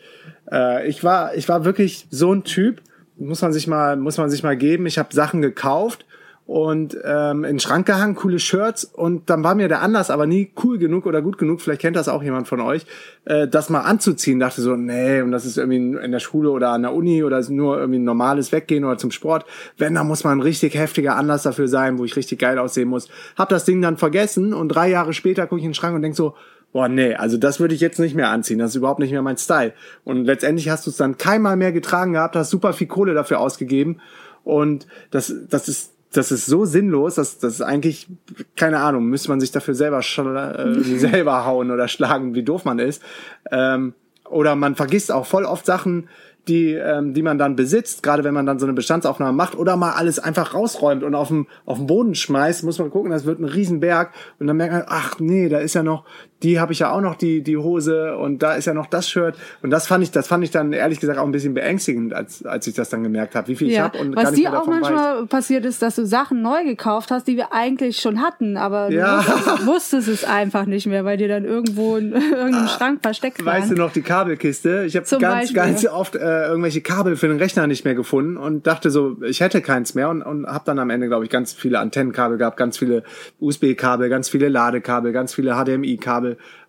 äh, 0.51 0.89
ich 0.89 1.05
war, 1.05 1.35
ich 1.35 1.51
war 1.51 1.67
wirklich 1.67 2.07
so 2.11 2.33
ein 2.33 2.45
Typ. 2.45 2.81
Muss 3.19 3.43
man 3.43 3.53
sich 3.53 3.67
mal, 3.67 3.97
muss 3.97 4.17
man 4.17 4.31
sich 4.31 4.43
mal 4.43 4.57
geben. 4.57 4.87
Ich 4.87 4.99
habe 4.99 5.15
Sachen 5.15 5.43
gekauft 5.43 6.07
und 6.53 6.99
ähm, 7.03 7.45
in 7.45 7.55
den 7.55 7.61
Schrank 7.61 7.87
gehangen, 7.87 8.15
coole 8.15 8.39
Shirts 8.39 8.85
und 8.85 9.31
dann 9.31 9.43
war 9.43 9.55
mir 9.55 9.69
der 9.69 9.81
Anlass 9.81 10.11
aber 10.11 10.27
nie 10.27 10.53
cool 10.63 10.77
genug 10.77 11.07
oder 11.07 11.23
gut 11.23 11.39
genug, 11.39 11.63
vielleicht 11.63 11.81
kennt 11.81 11.97
das 11.97 12.11
auch 12.11 12.23
jemand 12.23 12.47
von 12.47 12.61
euch, 12.61 12.85
äh, 13.25 13.49
das 13.49 13.71
mal 13.71 13.81
anzuziehen. 13.81 14.39
Dachte 14.39 14.61
so, 14.61 14.77
nee, 14.77 15.23
und 15.23 15.33
das 15.33 15.47
ist 15.47 15.57
irgendwie 15.57 15.79
in 15.79 16.13
der 16.13 16.19
Schule 16.19 16.51
oder 16.51 16.69
an 16.69 16.83
der 16.83 16.93
Uni 16.93 17.25
oder 17.25 17.41
nur 17.49 17.79
irgendwie 17.79 18.01
ein 18.01 18.05
normales 18.05 18.53
Weggehen 18.53 18.85
oder 18.85 18.99
zum 18.99 19.11
Sport. 19.11 19.47
Wenn, 19.79 19.95
da 19.95 20.05
muss 20.05 20.25
man 20.25 20.41
ein 20.41 20.43
richtig 20.43 20.75
heftiger 20.75 21.17
Anlass 21.17 21.45
dafür 21.45 21.69
sein, 21.69 21.97
wo 21.97 22.05
ich 22.05 22.17
richtig 22.17 22.39
geil 22.39 22.59
aussehen 22.59 22.91
muss. 22.91 23.09
Hab 23.35 23.49
das 23.49 23.65
Ding 23.65 23.81
dann 23.81 23.97
vergessen 23.97 24.53
und 24.53 24.69
drei 24.69 24.91
Jahre 24.91 25.15
später 25.15 25.47
gucke 25.47 25.61
ich 25.61 25.65
in 25.65 25.71
den 25.71 25.75
Schrank 25.75 25.97
und 25.97 26.03
denk 26.03 26.17
so, 26.17 26.35
boah, 26.75 26.87
nee, 26.87 27.15
also 27.15 27.39
das 27.39 27.61
würde 27.61 27.75
ich 27.75 27.81
jetzt 27.81 27.99
nicht 27.99 28.15
mehr 28.15 28.29
anziehen. 28.29 28.59
Das 28.59 28.73
ist 28.73 28.77
überhaupt 28.77 29.01
nicht 29.01 29.13
mehr 29.13 29.23
mein 29.23 29.39
Style. 29.39 29.73
Und 30.05 30.27
letztendlich 30.27 30.69
hast 30.69 30.85
du 30.85 30.91
es 30.91 30.99
dann 30.99 31.17
keinmal 31.17 31.57
mehr 31.57 31.73
getragen 31.73 32.13
gehabt, 32.13 32.37
hast 32.37 32.51
super 32.51 32.75
viel 32.75 32.89
Kohle 32.89 33.15
dafür 33.15 33.41
ausgegeben. 33.41 34.03
Und 34.45 34.87
das, 35.11 35.33
das 35.49 35.69
ist 35.69 35.92
das 36.13 36.31
ist 36.31 36.47
so 36.47 36.65
sinnlos, 36.65 37.17
dass 37.17 37.39
das 37.39 37.55
ist 37.55 37.63
eigentlich, 37.63 38.09
keine 38.57 38.81
Ahnung, 38.81 39.07
müsste 39.07 39.31
man 39.31 39.41
sich 39.41 39.51
dafür 39.51 39.75
selber, 39.75 39.99
äh, 39.99 40.81
selber 40.99 41.45
hauen 41.45 41.71
oder 41.71 41.89
schlagen, 41.89 42.35
wie 42.35 42.43
doof 42.43 42.65
man 42.65 42.79
ist. 42.79 43.03
Ähm, 43.51 43.95
oder 44.29 44.57
man 44.57 44.77
vergisst 44.77 45.13
auch 45.13 45.27
voll 45.27 45.45
oft 45.45 45.67
Sachen, 45.67 46.09
die, 46.49 46.73
ähm, 46.73 47.15
die 47.15 47.23
man 47.23 47.39
dann 47.39 47.55
besitzt, 47.55 48.03
gerade 48.03 48.25
wenn 48.25 48.35
man 48.35 48.47
dann 48.47 48.59
so 48.59 48.67
eine 48.67 48.73
Bestandsaufnahme 48.73 49.33
macht 49.33 49.55
oder 49.57 49.77
mal 49.77 49.93
alles 49.93 50.19
einfach 50.19 50.55
rausräumt 50.55 51.05
und 51.05 51.15
auf 51.15 51.29
dem, 51.29 51.47
auf 51.67 51.79
den 51.79 51.87
Boden 51.87 52.15
schmeißt, 52.15 52.65
muss 52.65 52.79
man 52.79 52.91
gucken, 52.91 53.13
das 53.13 53.25
wird 53.25 53.39
ein 53.39 53.45
Riesenberg 53.45 54.13
und 54.41 54.49
dann 54.49 54.57
merkt 54.57 54.73
man, 54.73 54.85
ach 54.89 55.21
nee, 55.21 55.49
da 55.49 55.59
ist 55.59 55.75
ja 55.75 55.83
noch, 55.83 56.05
die 56.43 56.61
habe 56.61 56.73
ich 56.73 56.81
ja 56.81 56.91
auch 56.93 57.01
noch 57.01 57.15
die, 57.15 57.43
die 57.43 57.57
Hose 57.57 58.17
und 58.17 58.43
da 58.43 58.55
ist 58.55 58.67
ja 58.67 58.75
noch 58.75 58.87
das 58.87 59.09
Shirt 59.09 59.37
und 59.63 59.71
das 59.71 59.87
fand 59.87 60.03
ich, 60.05 60.11
das 60.11 60.27
fand 60.27 60.45
ich 60.45 60.51
dann 60.51 60.73
ehrlich 60.73 61.01
gesagt 61.01 61.19
auch 61.19 61.25
ein 61.25 61.33
bisschen 61.33 61.55
beängstigend, 61.55 62.13
als, 62.15 62.45
als 62.45 62.67
ich 62.67 62.75
das 62.75 62.89
dann 62.91 63.03
gemerkt 63.03 63.35
habe, 63.35 63.49
wie 63.49 63.57
viel 63.57 63.69
ja. 63.69 63.75
ich 63.75 63.81
habe 63.81 63.99
und 63.99 64.17
Was 64.17 64.25
gar 64.25 64.31
nicht 64.33 64.43
dir 64.43 64.61
auch 64.61 64.67
manchmal 64.67 65.23
weiß. 65.23 65.29
passiert 65.29 65.65
ist, 65.65 65.83
dass 65.83 65.97
du 65.97 66.07
Sachen 66.07 66.43
neu 66.43 66.65
gekauft 66.65 67.11
hast, 67.11 67.27
die 67.29 67.37
wir 67.37 67.53
eigentlich 67.53 67.99
schon 67.99 68.21
hatten, 68.21 68.57
aber 68.57 68.89
du 68.89 68.97
Ja. 68.97 69.19
wusstest, 69.19 69.67
wusstest 69.67 70.09
es 70.09 70.25
einfach 70.25 70.67
nicht 70.67 70.87
mehr, 70.87 71.05
weil 71.05 71.17
die 71.17 71.29
dann 71.29 71.45
irgendwo 71.45 71.97
in 71.97 72.13
irgendeinem 72.13 72.69
Schrank 72.69 73.01
versteckt 73.03 73.45
waren. 73.45 73.61
Weißt 73.63 73.71
du 73.71 73.75
noch 73.75 73.93
die 73.93 74.03
Kabelkiste? 74.03 74.85
Ich 74.87 74.97
habe 74.97 75.07
ganz, 75.09 75.23
Beispiel. 75.23 75.55
ganz 75.57 75.87
oft 75.87 76.17
äh, 76.17 76.49
irgendwelche 76.49 76.81
Kabel 76.81 77.17
für 77.17 77.29
den 77.29 77.39
Rechner 77.39 77.67
nicht 77.67 77.85
mehr 77.85 77.95
gefunden 77.95 78.37
und 78.37 78.67
dachte 78.67 78.91
so, 78.91 79.17
ich 79.23 79.41
hätte 79.41 79.61
keins 79.61 79.95
mehr 79.95 80.09
und, 80.09 80.23
und 80.23 80.47
habe 80.47 80.65
dann 80.67 80.79
am 80.79 80.91
Ende, 80.91 81.09
glaube 81.09 81.25
ich, 81.25 81.31
ganz 81.31 81.53
viele 81.53 81.79
Antennenkabel 81.79 82.39
gehabt, 82.39 82.57
ganz 82.57 82.79
viele 82.79 83.03
USB-Kabel, 83.41 84.09
ganz 84.09 84.29
viele 84.29 84.49
Ladekabel, 84.49 85.13
ganz 85.13 85.35
viele 85.35 85.57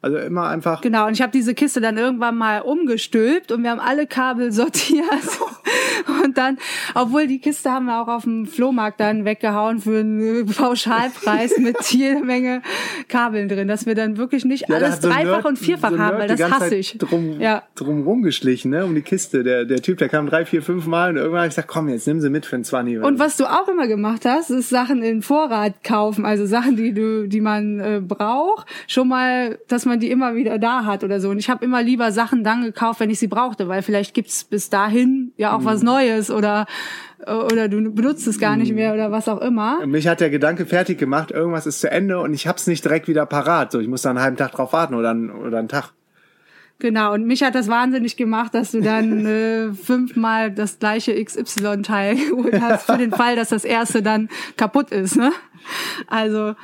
Also 0.01 0.17
immer 0.17 0.47
einfach. 0.47 0.81
Genau, 0.81 1.07
und 1.07 1.13
ich 1.13 1.21
habe 1.21 1.31
diese 1.31 1.53
Kiste 1.53 1.81
dann 1.81 1.97
irgendwann 1.97 2.35
mal 2.37 2.61
umgestülpt 2.61 3.51
und 3.51 3.63
wir 3.63 3.71
haben 3.71 3.79
alle 3.79 4.07
Kabel 4.07 4.51
sortiert. 4.51 5.05
Und 6.23 6.37
dann, 6.37 6.57
obwohl 6.95 7.27
die 7.27 7.39
Kiste 7.39 7.71
haben 7.71 7.85
wir 7.85 8.01
auch 8.01 8.07
auf 8.07 8.23
dem 8.23 8.45
Flohmarkt 8.45 8.99
dann 8.99 9.25
weggehauen 9.25 9.79
für 9.79 9.99
einen 9.99 10.45
Pauschalpreis 10.45 11.57
mit 11.57 11.77
jede 11.91 12.23
Menge 12.23 12.61
Kabeln 13.07 13.47
drin, 13.47 13.67
dass 13.67 13.85
wir 13.85 13.95
dann 13.95 14.17
wirklich 14.17 14.45
nicht 14.45 14.69
Ja, 14.69 14.75
alles 14.75 15.01
so 15.01 15.09
dreifach 15.09 15.23
Nerd- 15.23 15.45
und 15.45 15.59
vierfach 15.59 15.91
so 15.91 15.99
haben, 15.99 16.17
weil 16.17 16.27
das 16.27 16.41
hasse 16.51 16.75
ich. 16.75 16.97
Drum, 16.97 17.39
Ja. 17.39 17.63
drum 17.75 18.03
rumgeschlichen, 18.03 18.71
ne, 18.71 18.85
um 18.85 18.95
die 18.95 19.01
Kiste. 19.01 19.43
Der, 19.43 19.65
der 19.65 19.81
Typ, 19.81 19.97
der 19.97 20.09
kam 20.09 20.27
drei, 20.27 20.45
vier, 20.45 20.61
fünf 20.61 20.85
Mal 20.87 21.11
und 21.11 21.17
irgendwann 21.17 21.39
habe 21.41 21.47
ich 21.47 21.55
gesagt, 21.55 21.67
komm, 21.67 21.89
jetzt 21.89 22.07
nimm 22.07 22.21
sie 22.21 22.29
mit 22.29 22.45
für 22.45 22.55
ein 22.55 22.63
20. 22.63 22.99
Und 23.03 23.19
was 23.19 23.37
du 23.37 23.45
auch 23.45 23.67
immer 23.67 23.87
gemacht 23.87 24.25
hast, 24.25 24.49
ist 24.49 24.69
Sachen 24.69 25.01
in 25.03 25.21
Vorrat 25.21 25.83
kaufen, 25.83 26.25
also 26.25 26.45
Sachen, 26.45 26.75
die 26.75 26.93
du, 26.93 27.27
die 27.27 27.41
man 27.41 27.79
äh, 27.79 28.01
braucht, 28.01 28.67
schon 28.87 29.07
mal, 29.07 29.59
dass 29.67 29.85
man 29.85 29.99
die 29.99 30.11
immer 30.11 30.35
wieder 30.35 30.59
da 30.59 30.85
hat 30.85 31.03
oder 31.03 31.19
so. 31.19 31.29
Und 31.29 31.39
ich 31.39 31.49
habe 31.49 31.63
immer 31.63 31.81
lieber 31.81 32.11
Sachen 32.11 32.43
dann 32.43 32.63
gekauft, 32.63 32.99
wenn 32.99 33.09
ich 33.09 33.19
sie 33.19 33.27
brauchte, 33.27 33.67
weil 33.67 33.81
vielleicht 33.81 34.13
gibt's 34.13 34.43
bis 34.43 34.69
dahin 34.69 35.31
ja 35.37 35.55
auch 35.55 35.62
was 35.65 35.81
Mhm. 35.81 35.87
Neues 35.87 36.31
oder 36.31 36.65
oder 37.25 37.69
du 37.69 37.89
benutzt 37.93 38.27
es 38.27 38.37
gar 38.37 38.57
nicht 38.57 38.73
mehr 38.73 38.93
oder 38.93 39.09
was 39.11 39.29
auch 39.29 39.39
immer. 39.39 39.85
Mich 39.85 40.07
hat 40.07 40.19
der 40.19 40.29
Gedanke 40.29 40.65
fertig 40.65 40.97
gemacht, 40.97 41.31
irgendwas 41.31 41.65
ist 41.65 41.79
zu 41.79 41.89
Ende 41.89 42.19
und 42.19 42.33
ich 42.33 42.47
hab's 42.47 42.67
nicht 42.67 42.83
direkt 42.83 43.07
wieder 43.07 43.25
parat. 43.25 43.71
So, 43.71 43.79
ich 43.79 43.87
muss 43.87 44.01
da 44.01 44.09
einen 44.09 44.19
halben 44.19 44.35
Tag 44.35 44.51
drauf 44.51 44.73
warten 44.73 44.93
oder, 44.93 45.11
einen, 45.11 45.29
oder 45.31 45.59
einen 45.59 45.69
Tag. 45.69 45.93
Genau. 46.79 47.13
Und 47.13 47.25
mich 47.25 47.41
hat 47.43 47.55
das 47.55 47.69
wahnsinnig 47.69 48.17
gemacht, 48.17 48.53
dass 48.53 48.71
du 48.71 48.81
dann 48.81 49.25
äh, 49.25 49.71
fünfmal 49.71 50.51
das 50.51 50.79
gleiche 50.79 51.13
XY-Teil 51.23 52.15
geholt 52.29 52.59
hast 52.61 52.87
für 52.87 52.97
den 52.97 53.11
Fall, 53.11 53.37
dass 53.37 53.49
das 53.49 53.63
erste 53.63 54.01
dann 54.01 54.27
kaputt 54.57 54.91
ist. 54.91 55.15
Ne? 55.15 55.31
Also 56.07 56.55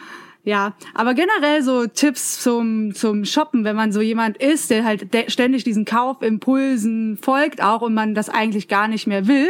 ja, 0.43 0.73
aber 0.93 1.13
generell 1.13 1.61
so 1.63 1.85
Tipps 1.85 2.41
zum 2.41 2.95
zum 2.95 3.25
Shoppen, 3.25 3.63
wenn 3.65 3.75
man 3.75 3.91
so 3.91 4.01
jemand 4.01 4.37
ist, 4.37 4.69
der 4.69 4.85
halt 4.85 5.07
ständig 5.27 5.63
diesen 5.63 5.85
Kaufimpulsen 5.85 7.17
folgt 7.17 7.61
auch 7.61 7.81
und 7.81 7.93
man 7.93 8.15
das 8.15 8.29
eigentlich 8.29 8.67
gar 8.67 8.87
nicht 8.87 9.05
mehr 9.05 9.27
will, 9.27 9.49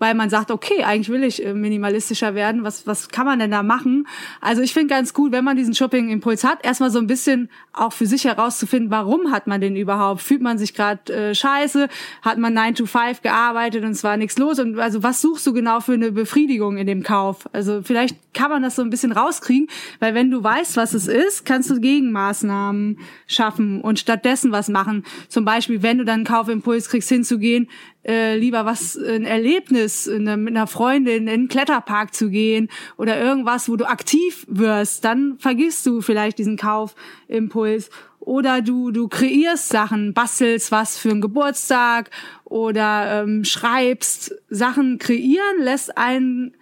weil 0.00 0.14
man 0.14 0.30
sagt, 0.30 0.50
okay, 0.50 0.82
eigentlich 0.82 1.10
will 1.10 1.22
ich 1.22 1.44
äh, 1.44 1.54
minimalistischer 1.54 2.34
werden. 2.34 2.64
Was 2.64 2.86
was 2.86 3.10
kann 3.10 3.26
man 3.26 3.38
denn 3.38 3.52
da 3.52 3.62
machen? 3.62 4.08
Also 4.40 4.62
ich 4.62 4.72
finde 4.72 4.92
ganz 4.92 5.14
gut, 5.14 5.30
wenn 5.30 5.44
man 5.44 5.56
diesen 5.56 5.74
Shopping-Impuls 5.74 6.42
hat, 6.42 6.64
erstmal 6.64 6.90
so 6.90 6.98
ein 6.98 7.06
bisschen 7.06 7.50
auch 7.72 7.92
für 7.92 8.06
sich 8.06 8.24
herauszufinden, 8.24 8.90
warum 8.90 9.30
hat 9.30 9.46
man 9.46 9.60
den 9.60 9.76
überhaupt? 9.76 10.22
Fühlt 10.22 10.40
man 10.40 10.58
sich 10.58 10.74
gerade 10.74 11.12
äh, 11.12 11.34
scheiße? 11.34 11.88
Hat 12.22 12.38
man 12.38 12.54
9 12.54 12.74
to 12.74 12.86
5 12.86 13.22
gearbeitet 13.22 13.84
und 13.84 13.90
es 13.90 14.02
war 14.02 14.16
nichts 14.16 14.38
los? 14.38 14.58
Und 14.58 14.78
also 14.78 15.02
was 15.02 15.20
suchst 15.20 15.46
du 15.46 15.52
genau 15.52 15.80
für 15.80 15.92
eine 15.92 16.12
Befriedigung 16.12 16.78
in 16.78 16.86
dem 16.86 17.02
Kauf? 17.02 17.46
Also 17.52 17.82
vielleicht 17.82 18.16
kann 18.32 18.50
man 18.50 18.62
das 18.62 18.76
so 18.76 18.82
ein 18.82 18.90
bisschen 18.90 19.12
rauskriegen, 19.12 19.68
weil 19.98 20.14
wenn 20.14 20.30
du 20.30 20.42
weißt, 20.42 20.78
was 20.78 20.94
es 20.94 21.08
ist, 21.08 21.44
kannst 21.44 21.68
du 21.70 21.78
Gegenmaßnahmen 21.78 22.98
schaffen 23.26 23.82
und 23.82 23.98
stattdessen 23.98 24.50
was 24.50 24.68
machen. 24.68 25.04
Zum 25.28 25.44
Beispiel, 25.44 25.82
wenn 25.82 25.98
du 25.98 26.04
dann 26.04 26.20
einen 26.20 26.24
Kaufimpuls 26.24 26.88
kriegst, 26.88 27.08
hinzugehen, 27.08 27.68
äh, 28.04 28.36
lieber 28.36 28.64
was, 28.64 28.96
ein 28.96 29.24
Erlebnis 29.24 30.06
mit 30.06 30.30
einer 30.30 30.66
Freundin 30.66 31.24
in 31.24 31.28
einen 31.28 31.48
Kletterpark 31.48 32.14
zu 32.14 32.30
gehen 32.30 32.68
oder 32.96 33.20
irgendwas, 33.20 33.68
wo 33.68 33.76
du 33.76 33.86
aktiv 33.86 34.46
wirst, 34.48 35.04
dann 35.04 35.36
vergisst 35.38 35.84
du 35.86 36.00
vielleicht 36.00 36.38
diesen 36.38 36.56
Kaufimpuls. 36.56 37.90
Oder 38.20 38.60
du, 38.60 38.90
du 38.90 39.08
kreierst 39.08 39.70
Sachen, 39.70 40.12
bastelst 40.12 40.70
was 40.70 40.98
für 40.98 41.10
einen 41.10 41.22
Geburtstag 41.22 42.10
oder 42.44 43.22
ähm, 43.22 43.44
schreibst 43.44 44.34
Sachen 44.50 44.98
kreieren, 44.98 45.58
lässt 45.58 45.96
einen 45.96 46.54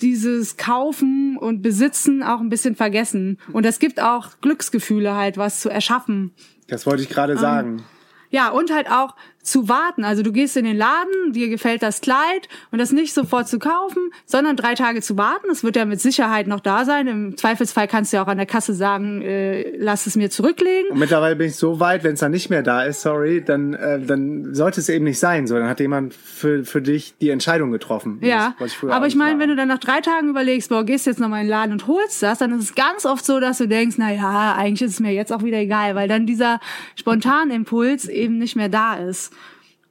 dieses 0.00 0.56
Kaufen 0.56 1.36
und 1.36 1.62
Besitzen 1.62 2.22
auch 2.22 2.40
ein 2.40 2.48
bisschen 2.48 2.76
vergessen. 2.76 3.38
Und 3.52 3.64
es 3.64 3.78
gibt 3.78 4.00
auch 4.00 4.40
Glücksgefühle 4.40 5.14
halt, 5.14 5.36
was 5.36 5.60
zu 5.60 5.68
erschaffen. 5.70 6.32
Das 6.68 6.86
wollte 6.86 7.02
ich 7.02 7.08
gerade 7.08 7.36
sagen. 7.36 7.84
Ja, 8.30 8.50
und 8.50 8.72
halt 8.72 8.90
auch 8.90 9.14
zu 9.42 9.68
warten. 9.68 10.04
Also 10.04 10.22
du 10.22 10.32
gehst 10.32 10.56
in 10.56 10.64
den 10.64 10.76
Laden, 10.76 11.32
dir 11.32 11.48
gefällt 11.48 11.82
das 11.82 12.00
Kleid 12.00 12.48
und 12.70 12.78
das 12.78 12.92
nicht 12.92 13.14
sofort 13.14 13.48
zu 13.48 13.58
kaufen, 13.58 14.10
sondern 14.26 14.56
drei 14.56 14.74
Tage 14.74 15.00
zu 15.00 15.16
warten. 15.16 15.48
Es 15.50 15.64
wird 15.64 15.76
ja 15.76 15.84
mit 15.84 16.00
Sicherheit 16.00 16.46
noch 16.46 16.60
da 16.60 16.84
sein. 16.84 17.06
Im 17.06 17.36
Zweifelsfall 17.36 17.88
kannst 17.88 18.12
du 18.12 18.18
ja 18.18 18.24
auch 18.24 18.28
an 18.28 18.36
der 18.36 18.46
Kasse 18.46 18.74
sagen, 18.74 19.22
äh, 19.22 19.76
lass 19.76 20.06
es 20.06 20.16
mir 20.16 20.30
zurücklegen. 20.30 20.90
Und 20.90 20.98
mittlerweile 20.98 21.36
bin 21.36 21.48
ich 21.48 21.56
so 21.56 21.80
weit, 21.80 22.04
wenn 22.04 22.14
es 22.14 22.20
dann 22.20 22.32
nicht 22.32 22.50
mehr 22.50 22.62
da 22.62 22.82
ist, 22.82 23.02
sorry, 23.02 23.42
dann, 23.42 23.74
äh, 23.74 24.00
dann 24.00 24.54
sollte 24.54 24.80
es 24.80 24.88
eben 24.88 25.04
nicht 25.04 25.18
sein. 25.18 25.46
So, 25.46 25.54
dann 25.54 25.68
hat 25.68 25.80
jemand 25.80 26.14
für, 26.14 26.64
für 26.64 26.82
dich 26.82 27.14
die 27.20 27.30
Entscheidung 27.30 27.70
getroffen. 27.70 28.18
Ja, 28.20 28.54
Das 28.58 28.72
auch 28.82 28.90
aber 28.90 29.06
ich 29.06 29.16
meine, 29.16 29.38
wenn 29.38 29.48
du 29.48 29.56
dann 29.56 29.68
nach 29.68 29.78
drei 29.78 30.00
Tagen 30.00 30.28
überlegst, 30.28 30.68
boah, 30.68 30.84
gehst 30.84 31.06
jetzt 31.06 31.20
nochmal 31.20 31.40
in 31.40 31.46
den 31.46 31.50
Laden 31.50 31.72
und 31.72 31.86
holst 31.86 32.22
das, 32.22 32.38
dann 32.38 32.52
ist 32.52 32.64
es 32.64 32.74
ganz 32.74 33.06
oft 33.06 33.24
so, 33.24 33.40
dass 33.40 33.58
du 33.58 33.66
denkst, 33.66 33.96
na 33.98 34.12
ja, 34.12 34.54
eigentlich 34.56 34.82
ist 34.82 34.94
es 34.94 35.00
mir 35.00 35.12
jetzt 35.12 35.32
auch 35.32 35.42
wieder 35.42 35.58
egal, 35.58 35.94
weil 35.94 36.08
dann 36.08 36.26
dieser 36.26 36.60
Spontanimpuls 36.96 38.08
eben 38.08 38.38
nicht 38.38 38.56
mehr 38.56 38.68
da 38.68 38.94
ist. 38.96 39.32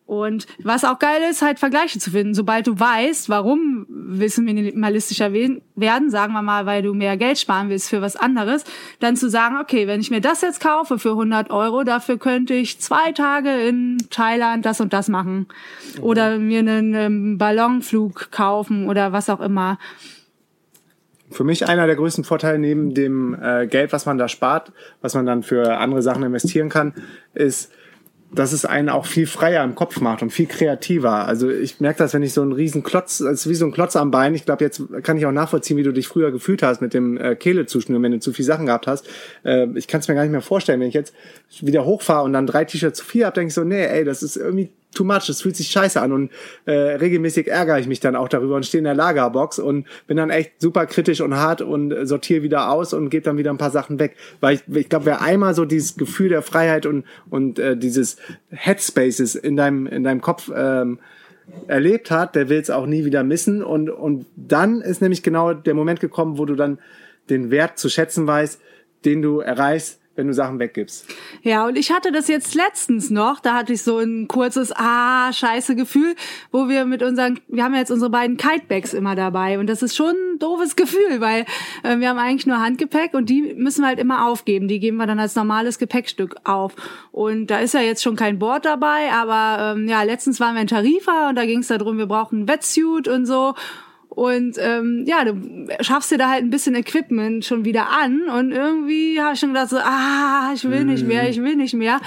Und 0.08 0.48
was 0.64 0.86
auch 0.86 1.00
geil 1.00 1.22
ist, 1.30 1.42
halt 1.42 1.60
Vergleiche 1.60 2.00
zu 2.00 2.12
finden. 2.12 2.34
Sobald 2.34 2.66
du 2.66 2.80
weißt, 2.80 3.28
warum 3.28 3.86
willst 3.90 4.38
du 4.38 4.42
minimalistischer 4.42 5.34
we- 5.34 5.62
werden, 5.76 6.10
sagen 6.10 6.32
wir 6.32 6.42
mal, 6.42 6.66
weil 6.66 6.82
du 6.82 6.94
mehr 6.94 7.18
Geld 7.18 7.38
sparen 7.38 7.68
willst 7.70 7.90
für 7.90 8.02
was 8.02 8.16
anderes, 8.16 8.64
dann 9.02 9.18
zu 9.18 9.30
sagen, 9.30 9.58
okay, 9.62 9.86
wenn 9.86 10.00
ich 10.00 10.10
mir 10.10 10.22
das 10.22 10.40
jetzt 10.42 10.62
kaufe 10.62 10.98
für 10.98 11.10
100 11.12 11.52
Euro, 11.52 11.84
dafür 11.84 12.18
könnte 12.18 12.54
ich 12.54 12.80
zwei 12.80 13.12
Tage 13.12 13.50
in 13.68 13.98
Thailand 14.10 14.66
das 14.66 14.80
und 14.80 14.94
das 14.94 15.10
machen. 15.10 15.48
Oder 16.02 16.40
mir 16.40 16.60
einen 16.60 16.94
ähm, 16.96 17.38
Ballonflug 17.38 18.32
kaufen 18.32 18.88
oder 18.88 19.12
was 19.12 19.30
auch 19.30 19.42
immer. 19.42 19.78
Für 21.30 21.44
mich 21.44 21.68
einer 21.68 21.86
der 21.86 21.98
größten 21.98 22.24
Vorteile 22.24 22.58
neben 22.60 22.94
dem 22.94 23.36
äh, 23.42 23.68
Geld, 23.68 23.92
was 23.92 24.06
man 24.06 24.18
da 24.18 24.30
spart, 24.30 24.72
was 25.02 25.14
man 25.16 25.26
dann 25.26 25.44
für 25.44 25.78
andere 25.80 26.02
Sachen 26.02 26.24
investieren 26.24 26.70
kann, 26.70 26.94
ist, 27.34 27.74
dass 28.32 28.52
es 28.52 28.66
einen 28.66 28.90
auch 28.90 29.06
viel 29.06 29.26
freier 29.26 29.64
im 29.64 29.76
Kopf 29.76 30.02
macht 30.02 30.22
und 30.22 30.32
viel 30.32 30.48
kreativer. 30.48 31.26
Also 31.28 31.50
ich 31.50 31.80
merke 31.80 32.00
das, 32.00 32.14
wenn 32.14 32.24
ich 32.24 32.34
so 32.34 32.42
einen 32.42 32.52
riesen 32.52 32.84
Klotz, 32.84 33.22
als 33.22 33.48
wie 33.48 33.56
so 33.56 33.66
ein 33.66 33.72
Klotz 33.72 33.96
am 33.96 34.12
Bein, 34.12 34.36
ich 34.36 34.46
glaube, 34.46 34.64
jetzt 34.64 34.82
kann 35.04 35.18
ich 35.18 35.26
auch 35.26 35.32
nachvollziehen, 35.32 35.78
wie 35.78 35.84
du 35.84 35.94
dich 35.94 36.08
früher 36.08 36.32
gefühlt 36.32 36.62
hast 36.62 36.82
mit 36.82 36.94
dem 36.94 37.18
äh, 37.18 37.36
Kehle 37.36 37.66
zuschnüren, 37.66 38.04
wenn 38.04 38.12
du 38.12 38.20
zu 38.20 38.34
viel 38.34 38.46
Sachen 38.46 38.66
gehabt 38.66 38.88
hast. 38.88 39.08
Äh, 39.44 39.68
ich 39.76 39.88
kann 39.88 40.02
es 40.02 40.08
mir 40.08 40.16
gar 40.16 40.24
nicht 40.24 40.32
mehr 40.32 40.42
vorstellen, 40.42 40.82
wenn 40.82 40.90
ich 40.90 40.94
jetzt 40.94 41.14
wieder 41.62 41.86
hochfahre 41.86 42.24
und 42.26 42.34
dann 42.34 42.48
drei 42.48 42.66
T-Shirts 42.66 43.00
zu 43.00 43.06
viel 43.06 43.26
habe, 43.26 43.34
denke 43.34 43.48
ich 43.48 43.54
so, 43.54 43.64
nee, 43.64 43.86
ey, 43.86 44.04
das 44.04 44.24
ist 44.24 44.36
irgendwie 44.36 44.72
too 44.94 45.04
much, 45.04 45.30
es 45.30 45.42
fühlt 45.42 45.56
sich 45.56 45.68
scheiße 45.68 46.02
an 46.02 46.12
und 46.12 46.32
äh, 46.66 46.72
regelmäßig 46.72 47.48
ärgere 47.48 47.80
ich 47.80 47.88
mich 47.88 48.00
dann 48.00 48.16
auch 48.16 48.28
darüber 48.28 48.56
und 48.56 48.66
stehe 48.66 48.80
in 48.80 48.86
der 48.86 48.96
Lagerbox 48.96 49.60
und 49.60 49.86
bin 50.08 50.18
dann 50.18 50.30
echt 50.30 50.62
super 50.62 50.86
kritisch 50.86 51.22
und 51.22 51.36
hart 51.36 51.62
und 51.62 51.94
sortiere 52.08 52.44
wieder 52.44 52.72
aus 52.72 52.94
und 52.94 53.10
gebe 53.10 53.24
dann 53.24 53.38
wieder 53.38 53.52
ein 53.52 53.58
paar 53.58 53.72
Sachen 53.72 54.00
weg. 54.00 54.16
Weil 54.40 54.56
ich, 54.56 54.64
ich 54.76 54.90
glaube, 54.90 55.06
wer 55.06 55.22
einmal 55.22 55.54
so 55.54 55.66
dieses 55.66 55.98
Gefühl 55.98 56.30
der 56.30 56.42
Freiheit 56.42 56.86
und, 56.86 57.06
und 57.30 57.60
äh, 57.60 57.78
dieses 57.78 58.18
Headspaces 58.50 59.36
in 59.36 59.56
deinem, 59.56 59.88
in 59.88 60.04
deinem 60.04 60.22
Kopf 60.22 60.52
ähm, 60.56 61.00
erlebt 61.68 62.12
hat, 62.12 62.36
der 62.36 62.50
will 62.50 62.60
es 62.60 62.70
auch 62.70 62.86
nie 62.86 63.06
wieder 63.06 63.24
missen. 63.24 63.64
Und, 63.64 63.90
und 63.90 64.26
dann 64.36 64.82
ist 64.82 65.02
nämlich 65.02 65.24
genau 65.24 65.54
der 65.54 65.74
Moment 65.74 66.00
gekommen, 66.00 66.38
wo 66.38 66.46
du 66.46 66.56
dann 66.56 66.80
den 67.30 67.52
Wert 67.52 67.78
zu 67.78 67.90
schätzen 67.90 68.28
weißt, 68.28 68.60
den 69.06 69.22
du 69.22 69.40
erreichst, 69.40 70.00
wenn 70.18 70.28
du 70.28 70.34
Sachen 70.34 70.60
weggibst. 70.60 71.06
Ja, 71.44 71.66
und 71.66 71.78
ich 71.78 71.92
hatte 71.92 72.12
das 72.12 72.28
jetzt 72.28 72.56
letztens 72.56 73.10
noch, 73.10 73.40
da 73.40 73.54
hatte 73.54 73.74
ich 73.74 73.84
so 73.84 74.00
ein 74.00 74.28
kurzes 74.28 74.74
ah 74.76 75.32
scheiße 75.32 75.76
Gefühl, 75.76 76.16
wo 76.52 76.68
wir 76.68 76.86
mit 76.86 77.04
unseren 77.04 77.40
wir 77.48 77.64
haben 77.64 77.74
ja 77.74 77.80
jetzt 77.80 77.92
unsere 77.92 78.10
beiden 78.10 78.36
Kitebags 78.36 78.94
immer 78.94 79.16
dabei 79.16 79.60
und 79.60 79.68
das 79.68 79.82
ist 79.84 79.96
schon 79.96 80.10
ein 80.10 80.40
doofes 80.40 80.76
Gefühl, 80.76 81.22
weil 81.22 81.46
äh, 81.84 81.98
wir 82.00 82.10
haben 82.10 82.20
eigentlich 82.20 82.48
nur 82.48 82.60
Handgepäck 82.60 83.14
und 83.14 83.30
die 83.30 83.54
müssen 83.56 83.82
wir 83.82 83.88
halt 83.88 84.00
immer 84.00 84.28
aufgeben, 84.28 84.68
die 84.68 84.80
geben 84.80 84.98
wir 84.98 85.08
dann 85.08 85.20
als 85.20 85.36
normales 85.36 85.80
Gepäckstück 85.80 86.36
auf. 86.44 86.74
Und 87.12 87.48
da 87.48 87.60
ist 87.60 87.74
ja 87.74 87.82
jetzt 87.82 88.04
schon 88.04 88.16
kein 88.16 88.40
Board 88.40 88.66
dabei, 88.66 89.12
aber 89.14 89.76
ähm, 89.76 89.88
ja, 89.88 90.04
letztens 90.04 90.40
waren 90.40 90.56
wir 90.56 90.62
in 90.62 90.68
Tarifa 90.68 91.30
und 91.30 91.36
da 91.36 91.46
ging 91.46 91.60
es 91.60 91.68
darum, 91.68 91.98
wir 91.98 92.08
brauchen 92.08 92.42
ein 92.42 92.48
Wetsuit 92.48 93.08
und 93.08 93.26
so 93.26 93.54
und 94.18 94.58
ähm, 94.60 95.04
ja, 95.06 95.24
du 95.26 95.68
schaffst 95.82 96.10
dir 96.10 96.18
da 96.18 96.28
halt 96.28 96.44
ein 96.44 96.50
bisschen 96.50 96.74
Equipment 96.74 97.46
schon 97.46 97.66
wieder 97.66 97.90
an 97.90 98.24
und 98.36 98.52
irgendwie 98.52 99.22
habe 99.22 99.36
ich 99.36 99.40
schon 99.40 99.50
gedacht 99.50 99.70
so, 99.70 99.78
ah, 99.78 100.50
ich 100.56 100.64
will 100.64 100.86
nicht 100.86 101.06
mehr, 101.06 101.30
ich 101.30 101.40
will 101.40 101.56
nicht 101.56 101.76
mehr. 101.76 102.02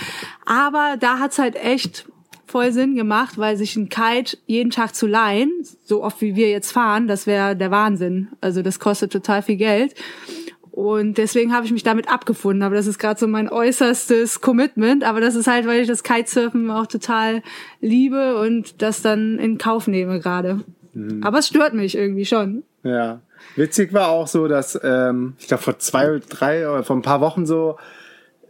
Aber 0.45 0.97
da 0.99 1.21
hat's 1.21 1.39
halt 1.39 1.55
echt 1.55 2.07
voll 2.47 2.73
Sinn 2.73 2.97
gemacht, 2.97 3.39
weil 3.39 3.57
sich 3.57 3.77
ein 3.77 3.91
Kite 3.91 4.39
jeden 4.47 4.71
Tag 4.71 4.97
zu 4.97 5.07
leihen, 5.07 5.53
so 5.85 6.03
oft 6.03 6.21
wie 6.21 6.35
wir 6.35 6.51
jetzt 6.51 6.73
fahren, 6.73 7.07
das 7.07 7.29
wäre 7.29 7.55
der 7.55 7.71
Wahnsinn. 7.71 8.27
Also 8.41 8.63
das 8.63 8.81
kostet 8.81 9.13
total 9.13 9.43
viel 9.43 9.57
Geld. 9.57 9.95
Und 10.73 11.17
deswegen 11.17 11.53
habe 11.53 11.67
ich 11.67 11.73
mich 11.73 11.85
damit 11.85 12.09
abgefunden. 12.09 12.65
Aber 12.65 12.75
das 12.75 12.89
ist 12.89 12.99
gerade 12.99 13.21
so 13.21 13.29
mein 13.29 13.49
äußerstes 13.49 14.41
Commitment. 14.41 15.05
Aber 15.05 15.21
das 15.21 15.37
ist 15.37 15.47
halt, 15.47 15.65
weil 15.65 15.81
ich 15.81 15.87
das 15.87 16.03
Kitesurfen 16.03 16.73
auch 16.73 16.87
total 16.87 17.43
liebe 17.81 18.37
und 18.41 18.83
das 18.83 19.01
dann 19.01 19.39
in 19.39 19.59
Kauf 19.59 19.87
nehme 19.87 20.19
gerade. 20.19 20.65
Mhm. 20.93 21.23
Aber 21.23 21.39
es 21.39 21.49
stört 21.49 21.75
mich 21.75 21.97
irgendwie 21.97 22.25
schon. 22.25 22.63
Ja. 22.83 23.21
Witzig 23.57 23.93
war 23.93 24.09
auch 24.09 24.27
so, 24.27 24.49
dass 24.49 24.79
ähm, 24.83 25.35
ich 25.39 25.49
glaube 25.49 25.63
vor 25.63 25.79
zwei, 25.79 26.21
drei 26.29 26.69
oder 26.69 26.85
vor 26.85 26.97
ein 26.97 27.03
paar 27.03 27.21
Wochen 27.21 27.47
so 27.47 27.77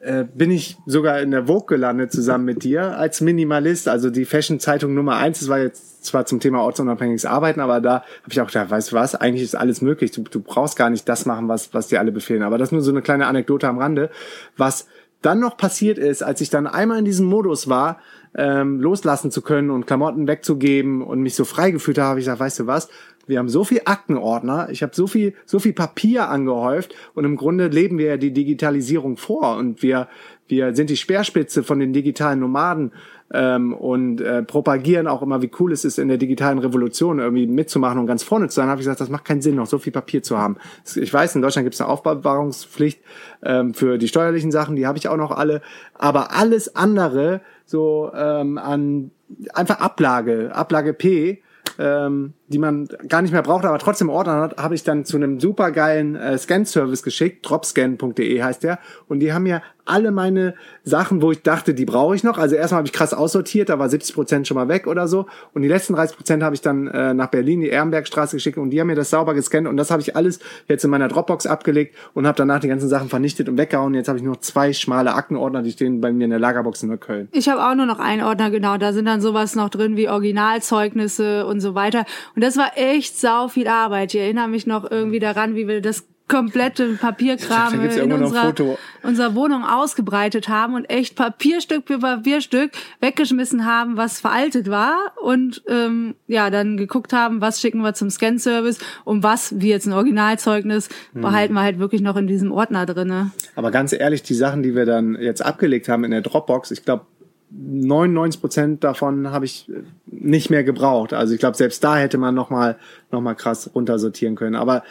äh, 0.00 0.25
bin 0.25 0.50
ich 0.50 0.78
sogar 0.87 1.20
in 1.20 1.30
der 1.30 1.47
Vogue 1.47 1.66
gelandet 1.66 2.11
zusammen 2.11 2.47
mit 2.47 2.64
dir 2.64 2.97
als 2.97 3.20
Minimalist, 3.20 3.87
also 3.87 4.09
die 4.11 4.25
Fashion-Zeitung 4.25 4.94
Nummer 4.94 5.16
eins. 5.16 5.40
Das 5.40 5.49
war 5.49 5.59
jetzt 5.59 6.04
zwar 6.04 6.25
zum 6.25 6.40
Thema 6.40 6.62
ortsunabhängiges 6.62 7.26
Arbeiten, 7.26 7.61
aber 7.61 7.80
da 7.80 7.97
habe 7.97 8.30
ich 8.30 8.40
auch 8.40 8.47
gedacht, 8.47 8.70
weißt 8.70 8.92
du 8.92 8.97
was, 8.97 9.14
eigentlich 9.14 9.42
ist 9.42 9.54
alles 9.54 9.82
möglich. 9.82 10.11
Du, 10.11 10.23
du 10.23 10.40
brauchst 10.40 10.76
gar 10.76 10.88
nicht 10.88 11.09
das 11.09 11.26
machen, 11.26 11.49
was, 11.49 11.75
was 11.75 11.88
dir 11.88 12.00
alle 12.00 12.12
befehlen. 12.12 12.42
Aber 12.42 12.56
das 12.56 12.68
ist 12.68 12.73
nur 12.73 12.80
so 12.80 12.90
eine 12.90 13.02
kleine 13.02 13.26
Anekdote 13.26 13.68
am 13.68 13.78
Rande. 13.78 14.11
Was 14.56 14.87
dann 15.23 15.41
noch 15.41 15.57
passiert 15.57 15.99
ist, 15.99 16.23
als 16.23 16.41
ich 16.41 16.50
dann 16.50 16.67
einmal 16.67 16.99
in 16.99 17.05
diesem 17.05 17.27
Modus 17.27 17.69
war, 17.69 17.99
ähm, 18.35 18.81
loslassen 18.81 19.31
zu 19.31 19.43
können 19.43 19.71
und 19.71 19.87
Klamotten 19.87 20.29
wegzugeben 20.29 21.03
und 21.03 21.21
mich 21.21 21.35
so 21.35 21.45
frei 21.45 21.71
gefühlt 21.71 21.99
habe, 21.99 22.11
habe 22.11 22.21
ich 22.21 22.27
gesagt, 22.27 22.41
weißt 22.41 22.61
du 22.61 22.67
was, 22.67 22.89
wir 23.27 23.39
haben 23.39 23.49
so 23.49 23.65
viel 23.65 23.83
Aktenordner, 23.85 24.69
ich 24.71 24.83
habe 24.83 24.95
so 24.95 25.07
viel, 25.07 25.35
so 25.45 25.59
viel 25.59 25.73
Papier 25.73 26.29
angehäuft 26.29 26.95
und 27.15 27.25
im 27.25 27.37
Grunde 27.37 27.69
leben 27.69 27.99
wir 27.99 28.07
ja 28.07 28.17
die 28.17 28.33
Digitalisierung 28.33 29.17
vor 29.17 29.57
und 29.57 29.83
wir, 29.83 30.09
wir 30.49 30.75
sind 30.75 30.91
die 30.91 30.97
Speerspitze 30.97 31.62
von 31.62 31.79
den 31.79 31.93
digitalen 31.93 32.41
Nomaden 32.41 32.93
ähm, 33.33 33.73
und 33.73 34.21
äh, 34.21 34.43
propagieren 34.43 35.07
auch 35.07 35.23
immer, 35.23 35.43
wie 35.43 35.51
cool 35.61 35.73
es 35.73 35.85
ist, 35.85 35.99
in 35.99 36.09
der 36.09 36.17
digitalen 36.17 36.59
Revolution 36.59 37.19
irgendwie 37.19 37.47
mitzumachen 37.47 37.99
und 37.99 38.07
ganz 38.07 38.23
vorne 38.23 38.49
zu 38.49 38.57
sein, 38.57 38.69
habe 38.69 38.81
ich 38.81 38.87
gesagt, 38.87 39.01
das 39.01 39.09
macht 39.09 39.25
keinen 39.25 39.41
Sinn, 39.41 39.57
noch 39.57 39.67
so 39.67 39.79
viel 39.79 39.93
Papier 39.93 40.23
zu 40.23 40.39
haben. 40.39 40.57
Ich 40.97 41.13
weiß, 41.13 41.37
in 41.37 41.43
Deutschland 41.43 41.65
gibt 41.65 41.75
es 41.75 41.81
eine 41.81 41.91
Aufbewahrungspflicht 41.91 43.01
ähm, 43.43 43.75
für 43.75 43.99
die 43.99 44.09
steuerlichen 44.09 44.51
Sachen, 44.51 44.77
die 44.77 44.87
habe 44.87 44.99
ich 44.99 45.09
auch 45.09 45.17
noch 45.17 45.31
alle, 45.31 45.63
aber 45.95 46.33
alles 46.33 46.75
andere 46.75 47.41
so 47.67 48.11
ähm, 48.15 48.59
an 48.59 49.13
einfach 49.55 49.81
Ablage, 49.81 50.55
Ablage 50.55 50.93
P, 50.93 51.43
ähm, 51.79 52.35
die 52.50 52.59
man 52.59 52.88
gar 53.09 53.23
nicht 53.23 53.33
mehr 53.33 53.42
braucht, 53.42 53.64
aber 53.64 53.78
trotzdem 53.78 54.09
Ordner 54.09 54.40
hat, 54.40 54.57
habe 54.57 54.75
ich 54.75 54.83
dann 54.83 55.04
zu 55.04 55.16
einem 55.16 55.38
supergeilen 55.38 56.16
äh, 56.16 56.37
Scan-Service 56.37 57.03
geschickt, 57.03 57.48
dropscan.de 57.48 58.42
heißt 58.42 58.64
der. 58.64 58.81
Und 59.09 59.20
die 59.20 59.33
haben 59.33 59.44
mir 59.44 59.62
alle 59.90 60.12
meine 60.12 60.55
Sachen, 60.85 61.20
wo 61.20 61.33
ich 61.33 61.42
dachte, 61.42 61.75
die 61.75 61.85
brauche 61.85 62.14
ich 62.14 62.22
noch. 62.22 62.38
Also 62.38 62.55
erstmal 62.55 62.79
habe 62.79 62.87
ich 62.87 62.92
krass 62.92 63.12
aussortiert, 63.12 63.68
da 63.68 63.79
war 63.79 63.88
70 63.88 64.14
Prozent 64.14 64.48
schon 64.48 64.55
mal 64.55 64.68
weg 64.68 64.87
oder 64.87 65.09
so. 65.09 65.27
Und 65.53 65.62
die 65.62 65.68
letzten 65.68 65.94
30 65.94 66.16
Prozent 66.16 66.42
habe 66.42 66.55
ich 66.55 66.61
dann 66.61 66.87
äh, 66.87 67.12
nach 67.12 67.29
Berlin, 67.29 67.61
die 67.61 67.68
Ehrenbergstraße 67.68 68.37
geschickt 68.37 68.59
und 68.59 68.70
die 68.70 68.81
haben 68.81 68.87
mir 68.87 68.94
das 68.94 69.11
sauber 69.11 69.35
gescannt. 69.35 69.66
Und 69.66 69.77
das 69.77 69.90
habe 69.90 70.01
ich 70.03 70.16
alles 70.16 70.38
jetzt 70.68 70.85
in 70.85 70.90
meiner 70.90 71.09
Dropbox 71.09 71.46
abgelegt 71.46 71.96
und 72.14 72.27
habe 72.27 72.37
danach 72.37 72.61
die 72.61 72.68
ganzen 72.68 72.88
Sachen 72.88 73.09
vernichtet 73.09 73.48
und 73.48 73.59
weggehauen. 73.59 73.94
Jetzt 73.94 74.09
habe 74.09 74.18
ich 74.18 74.25
nur 74.25 74.40
zwei 74.40 74.72
schmale 74.72 75.14
Aktenordner, 75.14 75.62
die 75.62 75.72
stehen 75.72 76.01
bei 76.01 76.12
mir 76.12 76.25
in 76.25 76.31
der 76.31 76.38
Lagerbox 76.38 76.83
in 76.83 77.01
Köln. 77.01 77.29
Ich 77.33 77.48
habe 77.48 77.64
auch 77.64 77.75
nur 77.75 77.87
noch 77.87 77.98
einen 77.98 78.22
Ordner, 78.22 78.51
genau. 78.51 78.77
Da 78.77 78.92
sind 78.92 79.07
dann 79.07 79.20
sowas 79.20 79.55
noch 79.55 79.70
drin 79.70 79.96
wie 79.96 80.09
Originalzeugnisse 80.09 81.46
und 81.46 81.61
so 81.61 81.75
weiter. 81.75 82.05
Und 82.35 82.39
das 82.40 82.57
war 82.57 82.72
echt 82.76 83.18
sau 83.18 83.48
viel 83.48 83.68
Arbeit. 83.68 84.14
Ich 84.14 84.20
erinnere 84.20 84.48
mich 84.48 84.66
noch 84.66 84.90
irgendwie 84.90 85.18
daran, 85.18 85.55
wie 85.55 85.68
wir 85.68 85.81
das 85.81 86.07
komplette 86.31 86.94
Papierkram 86.94 87.81
in 87.81 88.12
unserer, 88.12 88.55
unserer 89.03 89.35
Wohnung 89.35 89.64
ausgebreitet 89.64 90.48
haben 90.48 90.74
und 90.74 90.85
echt 90.85 91.16
Papierstück 91.16 91.88
für 91.88 91.98
Papierstück 91.98 92.70
weggeschmissen 93.00 93.66
haben, 93.66 93.96
was 93.96 94.20
veraltet 94.20 94.70
war 94.70 95.12
und 95.20 95.62
ähm, 95.66 96.14
ja 96.29 96.48
dann 96.50 96.76
geguckt 96.76 97.12
haben, 97.12 97.40
was 97.40 97.61
schicken 97.61 97.83
wir 97.83 97.94
zum 97.94 98.11
Scan-Service 98.11 98.79
und 99.05 99.24
was 99.24 99.61
wie 99.61 99.70
jetzt 99.70 99.87
ein 99.87 99.92
Originalzeugnis 99.92 100.88
hm. 101.12 101.22
behalten 101.22 101.55
wir 101.55 101.62
halt 101.62 101.81
wirklich 101.81 102.00
noch 102.00 102.16
in 102.16 102.29
diesem 102.29 102.53
Ordner 102.53 102.87
drinne. 102.87 103.33
Aber 103.57 103.72
ganz 103.72 103.92
ehrlich, 103.92 104.22
die 104.22 104.35
Sachen, 104.35 104.62
die 104.62 104.76
wir 104.76 104.87
dann 104.87 105.16
jetzt 105.20 105.44
abgelegt 105.44 105.88
haben 105.88 106.05
in 106.05 106.12
der 106.12 106.20
Dropbox, 106.20 106.70
ich 106.70 106.85
glaube 106.85 107.07
99 107.51 108.41
Prozent 108.41 108.85
davon 108.85 109.31
habe 109.31 109.45
ich 109.45 109.71
nicht 110.07 110.51
mehr 110.51 110.65
gebraucht. 110.65 111.13
Also 111.13 111.35
ich 111.35 111.41
glaube, 111.41 111.57
selbst 111.57 111.83
da 111.83 111.97
hätte 111.97 112.19
man 112.19 112.35
noch 112.35 112.51
mal, 112.51 112.79
noch 113.11 113.21
mal 113.21 113.35
krass 113.35 113.71
runtersortieren 113.75 114.37
können. 114.37 114.55
Aber 114.55 114.85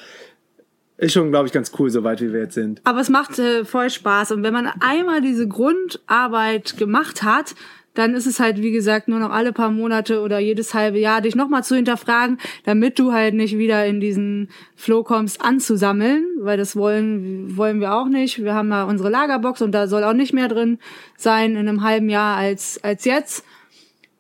ist 0.98 1.14
schon, 1.14 1.30
glaube 1.30 1.48
ich, 1.48 1.54
ganz 1.54 1.72
cool, 1.80 1.90
so 1.90 2.04
weit 2.04 2.20
wie 2.22 2.34
wir 2.34 2.42
jetzt 2.42 2.56
sind. 2.56 2.82
Aber 2.84 3.00
es 3.00 3.10
macht 3.10 3.40
äh, 3.40 3.64
voll 3.64 3.90
Spaß. 3.90 4.34
Und 4.34 4.44
wenn 4.44 4.54
man 4.54 4.70
einmal 4.82 5.22
diese 5.22 5.48
Grundarbeit 5.48 6.76
gemacht 6.78 7.24
hat, 7.24 7.56
dann 7.94 8.14
ist 8.14 8.28
es 8.28 8.40
halt, 8.40 8.62
wie 8.62 8.72
gesagt, 8.72 9.08
nur 9.08 9.20
noch 9.20 9.32
alle 9.32 9.52
paar 9.52 9.72
Monate 9.72 10.22
oder 10.22 10.40
jedes 10.40 10.74
halbe 10.74 11.00
Jahr 11.00 11.22
dich 11.22 11.36
nochmal 11.36 11.64
zu 11.64 11.76
hinterfragen, 11.76 12.38
damit 12.64 13.00
du 13.00 13.12
halt 13.12 13.34
nicht 13.34 13.58
wieder 13.58 13.86
in 13.86 14.00
diesen 14.00 14.50
Flow 14.76 15.04
kommst, 15.04 15.42
anzusammeln, 15.42 16.26
weil 16.40 16.58
das 16.58 16.76
wollen, 16.76 17.58
wollen 17.58 17.80
wir 17.80 17.94
auch 17.94 18.08
nicht. 18.08 18.44
Wir 18.44 18.54
haben 18.54 18.70
ja 18.70 18.84
unsere 18.84 19.10
Lagerbox 19.10 19.62
und 19.62 19.72
da 19.72 19.88
soll 19.88 20.04
auch 20.04 20.14
nicht 20.14 20.34
mehr 20.34 20.48
drin 20.48 20.80
sein 21.18 21.52
in 21.52 21.68
einem 21.68 21.84
halben 21.84 22.10
Jahr 22.10 22.38
als, 22.38 22.84
als 22.84 23.06
jetzt. 23.06 23.44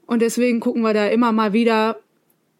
Und 0.05 0.21
deswegen 0.21 0.60
gucken 0.60 0.82
wir 0.82 0.93
da 0.93 1.08
immer 1.08 1.32
mal 1.32 1.53
wieder, 1.53 1.99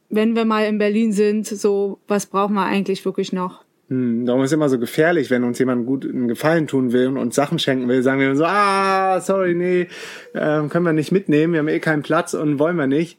wenn 0.10 0.36
wir 0.36 0.46
mal 0.46 0.66
in 0.66 0.78
Berlin 0.78 1.12
sind, 1.12 1.48
so, 1.48 2.00
was 2.08 2.28
brauchen 2.28 2.54
wir 2.54 2.66
eigentlich 2.66 3.04
wirklich 3.06 3.34
noch? 3.34 3.64
Hm, 3.90 4.26
darum 4.26 4.44
ist 4.44 4.50
es 4.52 4.54
immer 4.54 4.70
so 4.70 4.80
gefährlich, 4.80 5.30
wenn 5.30 5.44
uns 5.44 5.58
jemand 5.60 5.86
gut 5.86 6.06
einen 6.06 6.28
Gefallen 6.28 6.68
tun 6.68 6.92
will 6.92 7.08
und 7.08 7.18
uns 7.18 7.36
Sachen 7.36 7.60
schenken 7.60 7.88
will, 7.88 8.04
sagen 8.04 8.20
wir 8.20 8.36
so, 8.36 8.46
ah, 8.46 9.20
sorry, 9.20 9.56
nee, 9.56 9.88
äh, 10.34 10.68
können 10.68 10.86
wir 10.86 10.94
nicht 10.94 11.12
mitnehmen, 11.12 11.54
wir 11.54 11.60
haben 11.60 11.68
eh 11.68 11.80
keinen 11.80 12.04
Platz 12.04 12.34
und 12.34 12.60
wollen 12.60 12.78
wir 12.78 12.88
nicht. 12.88 13.18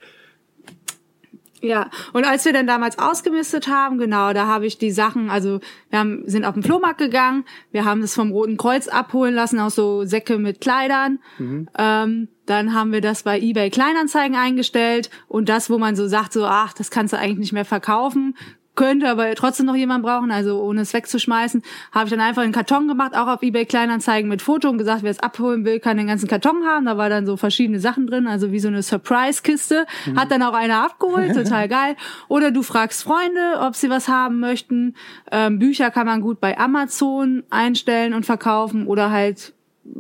Ja, 1.62 1.90
und 2.14 2.24
als 2.24 2.44
wir 2.46 2.54
dann 2.54 2.66
damals 2.66 2.98
ausgemistet 2.98 3.68
haben, 3.68 3.98
genau, 3.98 4.33
da 4.33 4.46
habe 4.46 4.64
ich 4.64 4.78
die 4.78 4.90
Sachen, 4.90 5.28
also 5.28 5.61
wir 5.90 5.98
haben, 5.98 6.22
sind 6.26 6.46
auf 6.46 6.54
den 6.54 6.62
Flohmarkt 6.62 6.98
gegangen, 6.98 7.44
wir 7.70 7.85
haben 7.85 8.00
das 8.00 8.14
vom 8.14 8.30
Roten 8.30 8.56
Kreuz 8.56 8.88
abholen 8.88 9.35
lassen, 9.35 9.59
auch 9.59 9.70
so 9.70 10.04
Säcke 10.04 10.38
mit 10.38 10.62
Kleidern. 10.62 11.18
Mhm. 11.38 11.68
Ähm, 11.76 12.28
dann 12.46 12.74
haben 12.74 12.92
wir 12.92 13.02
das 13.02 13.24
bei 13.24 13.38
eBay 13.38 13.68
Kleinanzeigen 13.68 14.37
eingestellt 14.37 15.11
und 15.28 15.48
das, 15.50 15.68
wo 15.68 15.76
man 15.76 15.96
so 15.96 16.09
sagt, 16.09 16.33
so, 16.33 16.46
ach, 16.46 16.72
das 16.72 16.90
kannst 16.90 17.12
du 17.12 17.18
eigentlich 17.18 17.38
nicht 17.38 17.52
mehr 17.52 17.66
verkaufen, 17.66 18.37
könnte 18.80 19.10
aber 19.10 19.34
trotzdem 19.34 19.66
noch 19.66 19.76
jemand 19.76 20.02
brauchen, 20.02 20.30
also 20.30 20.58
ohne 20.62 20.80
es 20.80 20.94
wegzuschmeißen, 20.94 21.62
habe 21.92 22.06
ich 22.06 22.10
dann 22.12 22.20
einfach 22.20 22.40
einen 22.40 22.52
Karton 22.52 22.88
gemacht, 22.88 23.14
auch 23.14 23.26
auf 23.26 23.42
eBay 23.42 23.66
Kleinanzeigen 23.66 24.26
mit 24.26 24.40
Foto 24.40 24.70
und 24.70 24.78
gesagt, 24.78 25.02
wer 25.02 25.10
es 25.10 25.18
abholen 25.18 25.66
will, 25.66 25.80
kann 25.80 25.98
den 25.98 26.06
ganzen 26.06 26.30
Karton 26.30 26.64
haben. 26.64 26.86
Da 26.86 26.96
war 26.96 27.10
dann 27.10 27.26
so 27.26 27.36
verschiedene 27.36 27.78
Sachen 27.78 28.06
drin, 28.06 28.26
also 28.26 28.52
wie 28.52 28.58
so 28.58 28.68
eine 28.68 28.82
Surprise-Kiste. 28.82 29.84
Mhm. 30.06 30.18
Hat 30.18 30.30
dann 30.30 30.42
auch 30.42 30.54
einer 30.54 30.82
abgeholt, 30.82 31.34
total 31.34 31.68
geil. 31.68 31.94
Oder 32.28 32.52
du 32.52 32.62
fragst 32.62 33.02
Freunde, 33.02 33.60
ob 33.60 33.76
sie 33.76 33.90
was 33.90 34.08
haben 34.08 34.40
möchten. 34.40 34.94
Ähm, 35.30 35.58
Bücher 35.58 35.90
kann 35.90 36.06
man 36.06 36.22
gut 36.22 36.40
bei 36.40 36.56
Amazon 36.56 37.42
einstellen 37.50 38.14
und 38.14 38.24
verkaufen 38.24 38.86
oder 38.86 39.10
halt 39.10 39.52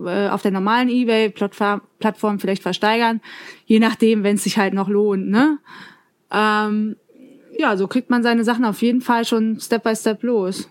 äh, 0.06 0.28
auf 0.28 0.40
der 0.40 0.52
normalen 0.52 0.88
eBay-Plattform 0.88 2.40
vielleicht 2.40 2.62
versteigern, 2.62 3.20
je 3.66 3.78
nachdem, 3.78 4.22
wenn 4.22 4.36
es 4.36 4.44
sich 4.44 4.56
halt 4.56 4.72
noch 4.72 4.88
lohnt. 4.88 5.28
Ne? 5.28 5.58
Ähm, 6.32 6.96
ja, 7.60 7.76
so 7.76 7.86
kriegt 7.86 8.10
man 8.10 8.22
seine 8.22 8.44
Sachen 8.44 8.64
auf 8.64 8.82
jeden 8.82 9.00
Fall 9.00 9.24
schon 9.24 9.60
Step 9.60 9.84
by 9.84 9.94
Step 9.94 10.22
los. 10.22 10.68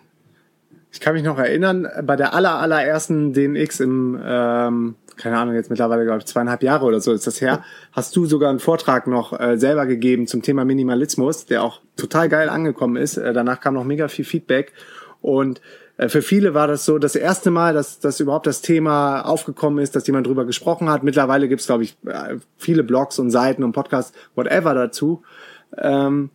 Ich 0.92 1.00
kann 1.00 1.14
mich 1.14 1.24
noch 1.24 1.38
erinnern, 1.38 1.88
bei 2.04 2.16
der 2.16 2.34
aller, 2.34 2.56
allerersten 2.56 3.32
DNX 3.32 3.80
im 3.80 4.20
ähm, 4.26 4.96
keine 5.20 5.38
Ahnung, 5.38 5.54
jetzt 5.54 5.70
mittlerweile, 5.70 6.06
glaube 6.06 6.20
ich, 6.20 6.26
zweieinhalb 6.26 6.64
Jahre 6.64 6.86
oder 6.86 7.02
so 7.02 7.12
ist 7.12 7.28
das 7.28 7.42
her, 7.42 7.64
hast 7.92 8.16
du 8.16 8.26
sogar 8.26 8.50
einen 8.50 8.60
Vortrag 8.60 9.06
noch 9.06 9.38
äh, 9.38 9.58
selber 9.58 9.86
gegeben 9.86 10.28
zum 10.28 10.42
Thema 10.42 10.66
Minimalismus, 10.66 11.46
der 11.46 11.62
auch 11.64 11.82
total 11.98 12.30
geil 12.30 12.50
angekommen 12.50 12.96
ist. 12.96 13.18
Äh, 13.18 13.34
danach 13.34 13.60
kam 13.60 13.74
noch 13.74 13.84
mega 13.84 14.08
viel 14.08 14.26
Feedback 14.26 14.74
und 15.22 15.62
äh, 15.98 16.08
für 16.08 16.22
viele 16.22 16.54
war 16.54 16.68
das 16.68 16.86
so 16.86 16.98
das 16.98 17.16
erste 17.16 17.52
Mal, 17.52 17.74
dass, 17.74 18.00
dass 18.00 18.20
überhaupt 18.22 18.48
das 18.48 18.62
Thema 18.62 19.22
aufgekommen 19.22 19.84
ist, 19.84 19.96
dass 19.96 20.08
jemand 20.08 20.26
drüber 20.26 20.46
gesprochen 20.46 20.90
hat. 20.90 21.04
Mittlerweile 21.04 21.50
gibt's 21.50 21.68
glaube 21.68 21.84
ich, 21.84 21.98
äh, 22.06 22.38
viele 22.58 22.84
Blogs 22.84 23.20
und 23.20 23.30
Seiten 23.30 23.64
und 23.64 23.74
Podcasts, 23.74 24.18
whatever 24.36 24.74
dazu. 24.74 25.22
Ähm, 25.78 26.30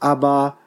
aber 0.00 0.58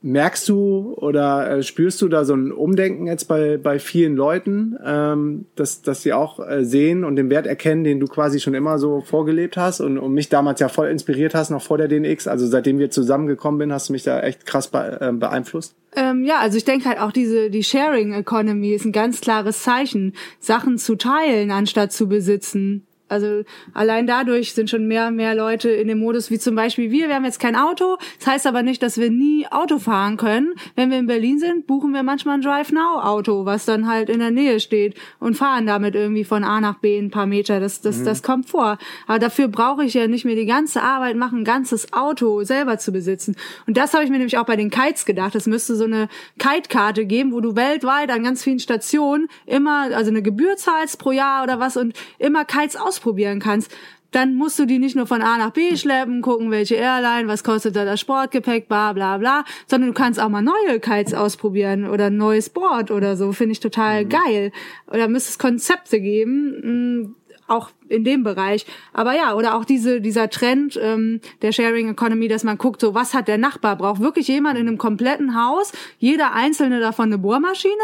merkst 0.00 0.48
du 0.48 0.94
oder 0.96 1.50
äh, 1.50 1.62
spürst 1.62 2.00
du 2.00 2.08
da 2.08 2.24
so 2.24 2.34
ein 2.34 2.52
Umdenken 2.52 3.06
jetzt 3.06 3.26
bei, 3.26 3.56
bei 3.56 3.78
vielen 3.78 4.14
Leuten, 4.14 4.76
ähm, 4.84 5.46
dass, 5.56 5.82
dass 5.82 6.02
sie 6.02 6.12
auch 6.12 6.38
äh, 6.38 6.64
sehen 6.64 7.04
und 7.04 7.16
den 7.16 7.30
Wert 7.30 7.46
erkennen, 7.46 7.82
den 7.82 7.98
du 7.98 8.06
quasi 8.06 8.38
schon 8.38 8.54
immer 8.54 8.78
so 8.78 9.00
vorgelebt 9.00 9.56
hast 9.56 9.80
und, 9.80 9.98
und 9.98 10.12
mich 10.12 10.28
damals 10.28 10.60
ja 10.60 10.68
voll 10.68 10.88
inspiriert 10.88 11.34
hast, 11.34 11.50
noch 11.50 11.62
vor 11.62 11.78
der 11.78 11.88
DNX? 11.88 12.28
Also 12.28 12.46
seitdem 12.46 12.78
wir 12.78 12.90
zusammengekommen 12.90 13.60
sind, 13.60 13.72
hast 13.72 13.88
du 13.88 13.92
mich 13.92 14.04
da 14.04 14.20
echt 14.20 14.46
krass 14.46 14.68
be 14.68 14.98
äh, 15.00 15.12
beeinflusst? 15.12 15.74
Ähm, 15.96 16.24
ja, 16.24 16.38
also 16.38 16.58
ich 16.58 16.64
denke 16.64 16.88
halt 16.88 17.00
auch 17.00 17.12
diese 17.12 17.50
die 17.50 17.64
Sharing 17.64 18.12
Economy 18.12 18.72
ist 18.72 18.84
ein 18.84 18.92
ganz 18.92 19.20
klares 19.20 19.62
Zeichen, 19.62 20.14
Sachen 20.38 20.78
zu 20.78 20.94
teilen 20.94 21.50
anstatt 21.50 21.92
zu 21.92 22.08
besitzen. 22.08 22.84
Also 23.08 23.42
allein 23.74 24.06
dadurch 24.06 24.54
sind 24.54 24.70
schon 24.70 24.86
mehr 24.86 25.08
und 25.08 25.16
mehr 25.16 25.34
Leute 25.34 25.70
in 25.70 25.88
dem 25.88 25.98
Modus, 25.98 26.30
wie 26.30 26.38
zum 26.38 26.54
Beispiel 26.54 26.90
wir. 26.90 27.08
Wir 27.08 27.14
haben 27.14 27.24
jetzt 27.24 27.40
kein 27.40 27.56
Auto. 27.56 27.96
Das 28.18 28.26
heißt 28.26 28.46
aber 28.46 28.62
nicht, 28.62 28.82
dass 28.82 28.98
wir 28.98 29.10
nie 29.10 29.46
Auto 29.50 29.78
fahren 29.78 30.16
können. 30.16 30.54
Wenn 30.76 30.90
wir 30.90 30.98
in 30.98 31.06
Berlin 31.06 31.38
sind, 31.38 31.66
buchen 31.66 31.92
wir 31.92 32.02
manchmal 32.02 32.34
ein 32.34 32.42
Drive-Now-Auto, 32.42 33.44
was 33.44 33.64
dann 33.64 33.88
halt 33.88 34.10
in 34.10 34.18
der 34.18 34.30
Nähe 34.30 34.60
steht 34.60 34.96
und 35.18 35.36
fahren 35.36 35.66
damit 35.66 35.94
irgendwie 35.94 36.24
von 36.24 36.44
A 36.44 36.60
nach 36.60 36.78
B 36.78 36.98
ein 36.98 37.10
paar 37.10 37.26
Meter. 37.26 37.60
Das, 37.60 37.80
das, 37.80 37.98
mhm. 37.98 38.04
das 38.04 38.22
kommt 38.22 38.48
vor. 38.48 38.78
Aber 39.06 39.18
dafür 39.18 39.48
brauche 39.48 39.84
ich 39.84 39.94
ja 39.94 40.06
nicht 40.06 40.24
mehr 40.24 40.36
die 40.36 40.46
ganze 40.46 40.82
Arbeit 40.82 41.16
machen, 41.16 41.40
ein 41.40 41.44
ganzes 41.44 41.92
Auto 41.92 42.44
selber 42.44 42.78
zu 42.78 42.92
besitzen. 42.92 43.36
Und 43.66 43.76
das 43.76 43.94
habe 43.94 44.04
ich 44.04 44.10
mir 44.10 44.18
nämlich 44.18 44.38
auch 44.38 44.46
bei 44.46 44.56
den 44.56 44.70
Kites 44.70 45.04
gedacht. 45.04 45.34
Es 45.34 45.46
müsste 45.46 45.76
so 45.76 45.84
eine 45.84 46.08
Kite-Karte 46.38 47.06
geben, 47.06 47.32
wo 47.32 47.40
du 47.40 47.56
weltweit 47.56 48.10
an 48.10 48.22
ganz 48.22 48.42
vielen 48.42 48.58
Stationen 48.58 49.28
immer, 49.46 49.94
also 49.94 50.10
eine 50.10 50.22
Gebühr 50.22 50.56
zahlst 50.56 50.98
pro 50.98 51.12
Jahr 51.12 51.42
oder 51.42 51.58
was 51.58 51.76
und 51.76 51.94
immer 52.18 52.44
Kites 52.44 52.76
aus 52.76 52.97
ausprobieren 52.98 53.38
kannst, 53.38 53.70
dann 54.10 54.34
musst 54.34 54.58
du 54.58 54.64
die 54.64 54.78
nicht 54.78 54.96
nur 54.96 55.06
von 55.06 55.20
A 55.20 55.36
nach 55.36 55.50
B 55.50 55.76
schleppen, 55.76 56.22
gucken, 56.22 56.50
welche 56.50 56.76
Airline, 56.76 57.28
was 57.28 57.44
kostet 57.44 57.76
da 57.76 57.84
das 57.84 58.00
Sportgepäck, 58.00 58.66
bla 58.66 58.94
bla 58.94 59.18
bla, 59.18 59.44
sondern 59.66 59.90
du 59.90 59.94
kannst 59.94 60.18
auch 60.18 60.30
mal 60.30 60.40
neue 60.40 60.80
Kites 60.80 61.12
ausprobieren 61.12 61.86
oder 61.86 62.06
ein 62.06 62.16
neues 62.16 62.48
Board 62.48 62.90
oder 62.90 63.16
so, 63.16 63.32
finde 63.32 63.52
ich 63.52 63.60
total 63.60 64.04
mhm. 64.04 64.08
geil. 64.08 64.52
Oder 64.90 65.08
müsste 65.08 65.30
es 65.30 65.38
Konzepte 65.38 66.00
geben, 66.00 67.02
mm, 67.02 67.16
auch 67.48 67.70
in 67.88 68.04
dem 68.04 68.22
Bereich. 68.22 68.66
Aber 68.92 69.14
ja, 69.14 69.34
oder 69.34 69.56
auch 69.56 69.64
diese, 69.64 70.00
dieser 70.00 70.28
Trend 70.30 70.78
ähm, 70.80 71.20
der 71.42 71.52
Sharing 71.52 71.90
Economy, 71.90 72.28
dass 72.28 72.44
man 72.44 72.58
guckt, 72.58 72.80
so 72.80 72.94
was 72.94 73.14
hat 73.14 73.28
der 73.28 73.38
Nachbar? 73.38 73.76
Braucht 73.76 74.00
wirklich 74.00 74.28
jemand 74.28 74.58
in 74.58 74.68
einem 74.68 74.78
kompletten 74.78 75.34
Haus, 75.34 75.72
jeder 75.98 76.34
einzelne 76.34 76.80
davon 76.80 77.06
eine 77.06 77.18
Bohrmaschine? 77.18 77.74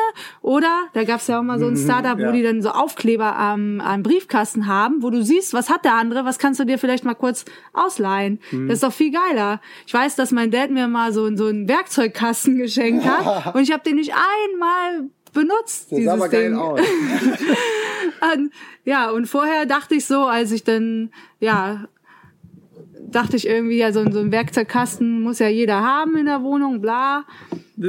Oder, 0.43 0.85
da 0.93 1.05
gab 1.05 1.21
es 1.21 1.27
ja 1.27 1.39
auch 1.39 1.43
mal 1.43 1.59
so 1.59 1.67
ein 1.67 1.73
mhm, 1.73 1.85
Startup, 1.85 2.19
ja. 2.19 2.29
wo 2.29 2.33
die 2.33 2.43
dann 2.43 2.63
so 2.63 2.71
Aufkleber 2.71 3.37
am, 3.37 3.81
am 3.81 4.03
Briefkasten 4.03 4.67
haben, 4.67 5.03
wo 5.03 5.11
du 5.11 5.23
siehst, 5.23 5.55
was 5.55 5.71
hat 5.71 5.85
der 5.85 5.95
andere, 5.95 6.25
was 6.25 6.39
kannst 6.39 6.61
du 6.61 6.65
dir 6.65 6.79
vielleicht 6.79 7.05
mal 7.05 7.15
kurz 7.15 7.45
ausleihen? 7.73 8.41
Mhm. 8.51 8.69
Das 8.69 8.77
ist 8.77 8.83
doch 8.83 8.93
viel 8.93 9.13
geiler. 9.13 9.61
Ich 9.87 9.95
weiß, 9.95 10.17
dass 10.17 10.31
mein 10.31 10.51
Dad 10.51 10.71
mir 10.71 10.89
mal 10.89 11.13
so, 11.13 11.35
so 11.37 11.47
einen 11.47 11.69
Werkzeugkasten 11.69 12.59
geschenkt 12.59 13.07
hat 13.07 13.55
und 13.55 13.63
ich 13.63 13.73
habe 13.73 13.83
den 13.83 13.97
nicht 13.97 14.13
einmal 14.13 15.09
benutzt. 15.33 15.89
Das 15.91 16.05
sah 16.05 16.13
aber 16.15 16.29
geil 16.29 16.51
Ding. 16.51 16.59
aus. 16.59 16.81
und, 18.33 18.53
ja, 18.85 19.11
und 19.11 19.27
vorher 19.27 19.67
dachte 19.67 19.95
ich 19.95 20.07
so, 20.07 20.25
als 20.25 20.53
ich 20.53 20.65
dann, 20.65 21.11
ja, 21.41 21.87
dachte 23.15 23.37
ich 23.37 23.47
irgendwie, 23.47 23.79
ja, 23.79 23.93
so, 23.93 24.09
so 24.11 24.21
ein 24.21 24.33
Werkzeugkasten 24.33 25.21
muss 25.21 25.39
ja 25.39 25.49
jeder 25.49 25.81
haben 25.81 26.17
in 26.17 26.27
der 26.27 26.43
Wohnung, 26.43 26.81
bla. 26.81 27.25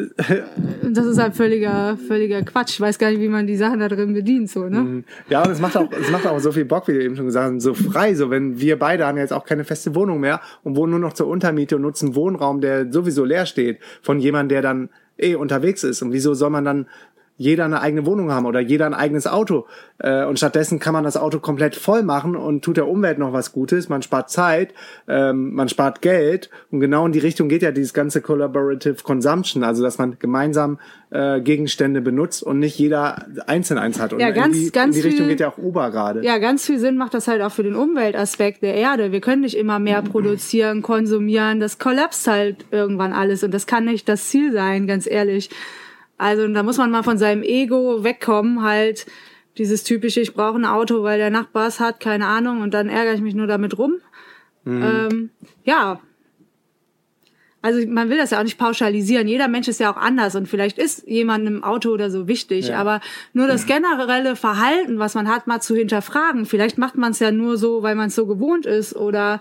Das 0.83 1.05
ist 1.05 1.19
halt 1.19 1.35
völliger, 1.35 1.97
völliger 2.07 2.41
Quatsch. 2.41 2.71
Ich 2.71 2.81
weiß 2.81 2.97
gar 2.97 3.11
nicht, 3.11 3.19
wie 3.21 3.27
man 3.27 3.45
die 3.45 3.55
Sachen 3.55 3.79
da 3.79 3.87
drin 3.87 4.13
bedient, 4.13 4.49
so, 4.49 4.67
ne? 4.67 4.79
Mhm. 4.79 5.03
Ja, 5.29 5.43
und 5.43 5.51
es 5.51 5.59
macht 5.59 5.77
auch, 5.77 5.91
es 5.91 6.09
macht 6.09 6.25
auch 6.25 6.39
so 6.39 6.51
viel 6.51 6.65
Bock, 6.65 6.87
wie 6.87 6.93
du 6.93 7.03
eben 7.03 7.15
schon 7.15 7.25
gesagt 7.25 7.53
hast, 7.53 7.61
so 7.61 7.73
frei, 7.73 8.15
so 8.15 8.29
wenn 8.31 8.59
wir 8.59 8.79
beide 8.79 9.05
haben 9.05 9.17
jetzt 9.17 9.33
auch 9.33 9.45
keine 9.45 9.63
feste 9.63 9.93
Wohnung 9.93 10.19
mehr 10.19 10.41
und 10.63 10.75
wohnen 10.75 10.91
nur 10.91 10.99
noch 10.99 11.13
zur 11.13 11.27
Untermiete 11.27 11.75
und 11.75 11.83
nutzen 11.83 12.15
Wohnraum, 12.15 12.61
der 12.61 12.91
sowieso 12.91 13.25
leer 13.25 13.45
steht, 13.45 13.79
von 14.01 14.19
jemandem, 14.19 14.49
der 14.49 14.61
dann 14.63 14.89
eh 15.17 15.35
unterwegs 15.35 15.83
ist. 15.83 16.01
Und 16.01 16.11
wieso 16.13 16.33
soll 16.33 16.49
man 16.49 16.65
dann 16.65 16.87
jeder 17.37 17.65
eine 17.65 17.81
eigene 17.81 18.05
Wohnung 18.05 18.31
haben 18.31 18.45
oder 18.45 18.61
jeder 18.61 18.85
ein 18.85 18.93
eigenes 18.93 19.27
Auto. 19.27 19.65
Äh, 19.97 20.25
und 20.25 20.37
stattdessen 20.37 20.79
kann 20.79 20.93
man 20.93 21.03
das 21.03 21.17
Auto 21.17 21.39
komplett 21.39 21.75
voll 21.75 22.03
machen 22.03 22.35
und 22.35 22.63
tut 22.63 22.77
der 22.77 22.87
Umwelt 22.87 23.17
noch 23.17 23.33
was 23.33 23.51
Gutes. 23.51 23.89
Man 23.89 24.01
spart 24.01 24.29
Zeit, 24.29 24.73
ähm, 25.07 25.53
man 25.53 25.67
spart 25.67 26.01
Geld. 26.01 26.49
Und 26.71 26.79
genau 26.79 27.05
in 27.05 27.11
die 27.11 27.19
Richtung 27.19 27.49
geht 27.49 27.61
ja 27.61 27.71
dieses 27.71 27.93
ganze 27.93 28.21
Collaborative 28.21 29.03
Consumption, 29.03 29.63
also 29.63 29.83
dass 29.83 29.97
man 29.97 30.17
gemeinsam 30.17 30.79
äh, 31.11 31.41
Gegenstände 31.41 32.01
benutzt 32.01 32.41
und 32.41 32.59
nicht 32.59 32.79
jeder 32.79 33.25
einzeln 33.47 33.79
eins 33.79 33.99
hat. 33.99 34.13
Und 34.13 34.21
ja, 34.21 34.31
ganz, 34.31 34.55
in 34.55 34.63
die, 34.63 34.71
ganz 34.71 34.95
in 34.95 35.01
die 35.01 35.07
Richtung 35.07 35.25
viel, 35.25 35.33
geht 35.33 35.41
ja 35.41 35.49
auch 35.49 35.57
Uber 35.57 35.91
gerade. 35.91 36.23
Ja, 36.23 36.37
ganz 36.37 36.65
viel 36.65 36.79
Sinn 36.79 36.95
macht 36.95 37.13
das 37.13 37.27
halt 37.27 37.41
auch 37.41 37.51
für 37.51 37.63
den 37.63 37.75
Umweltaspekt 37.75 38.61
der 38.63 38.75
Erde. 38.75 39.11
Wir 39.11 39.21
können 39.21 39.41
nicht 39.41 39.57
immer 39.57 39.79
mehr 39.79 40.01
produzieren, 40.01 40.81
konsumieren. 40.81 41.59
Das 41.59 41.79
kollapst 41.79 42.27
halt 42.27 42.65
irgendwann 42.71 43.11
alles 43.11 43.43
und 43.43 43.53
das 43.53 43.67
kann 43.67 43.85
nicht 43.85 44.07
das 44.07 44.29
Ziel 44.29 44.53
sein, 44.53 44.87
ganz 44.87 45.05
ehrlich. 45.05 45.49
Also 46.17 46.47
da 46.47 46.63
muss 46.63 46.77
man 46.77 46.91
mal 46.91 47.03
von 47.03 47.17
seinem 47.17 47.43
Ego 47.43 48.03
wegkommen, 48.03 48.63
halt 48.63 49.05
dieses 49.57 49.83
typische, 49.83 50.21
ich 50.21 50.33
brauche 50.33 50.57
ein 50.57 50.65
Auto, 50.65 51.03
weil 51.03 51.17
der 51.17 51.29
Nachbar 51.29 51.67
es 51.67 51.79
hat, 51.79 51.99
keine 51.99 52.27
Ahnung, 52.27 52.61
und 52.61 52.73
dann 52.73 52.89
ärgere 52.89 53.13
ich 53.13 53.21
mich 53.21 53.35
nur 53.35 53.47
damit 53.47 53.77
rum. 53.77 53.95
Mhm. 54.63 54.83
Ähm, 54.83 55.29
ja. 55.63 55.99
Also 57.61 57.87
man 57.87 58.09
will 58.09 58.17
das 58.17 58.29
ja 58.29 58.39
auch 58.39 58.43
nicht 58.43 58.59
pauschalisieren. 58.59 59.27
Jeder 59.27 59.47
Mensch 59.47 59.67
ist 59.67 59.79
ja 59.79 59.91
auch 59.91 59.97
anders 59.97 60.35
und 60.35 60.47
vielleicht 60.47 60.77
ist 60.77 61.07
jemandem 61.07 61.63
Auto 61.63 61.89
oder 61.89 62.11
so 62.11 62.27
wichtig, 62.27 62.67
ja. 62.67 62.79
aber 62.79 63.01
nur 63.33 63.47
das 63.47 63.65
generelle 63.65 64.35
Verhalten, 64.35 64.99
was 64.99 65.15
man 65.15 65.27
hat, 65.27 65.47
mal 65.47 65.61
zu 65.61 65.75
hinterfragen. 65.75 66.45
Vielleicht 66.45 66.77
macht 66.77 66.95
man 66.95 67.11
es 67.11 67.19
ja 67.19 67.31
nur 67.31 67.57
so, 67.57 67.81
weil 67.81 67.95
man 67.95 68.07
es 68.09 68.15
so 68.15 68.27
gewohnt 68.27 68.67
ist 68.67 68.95
oder 68.95 69.39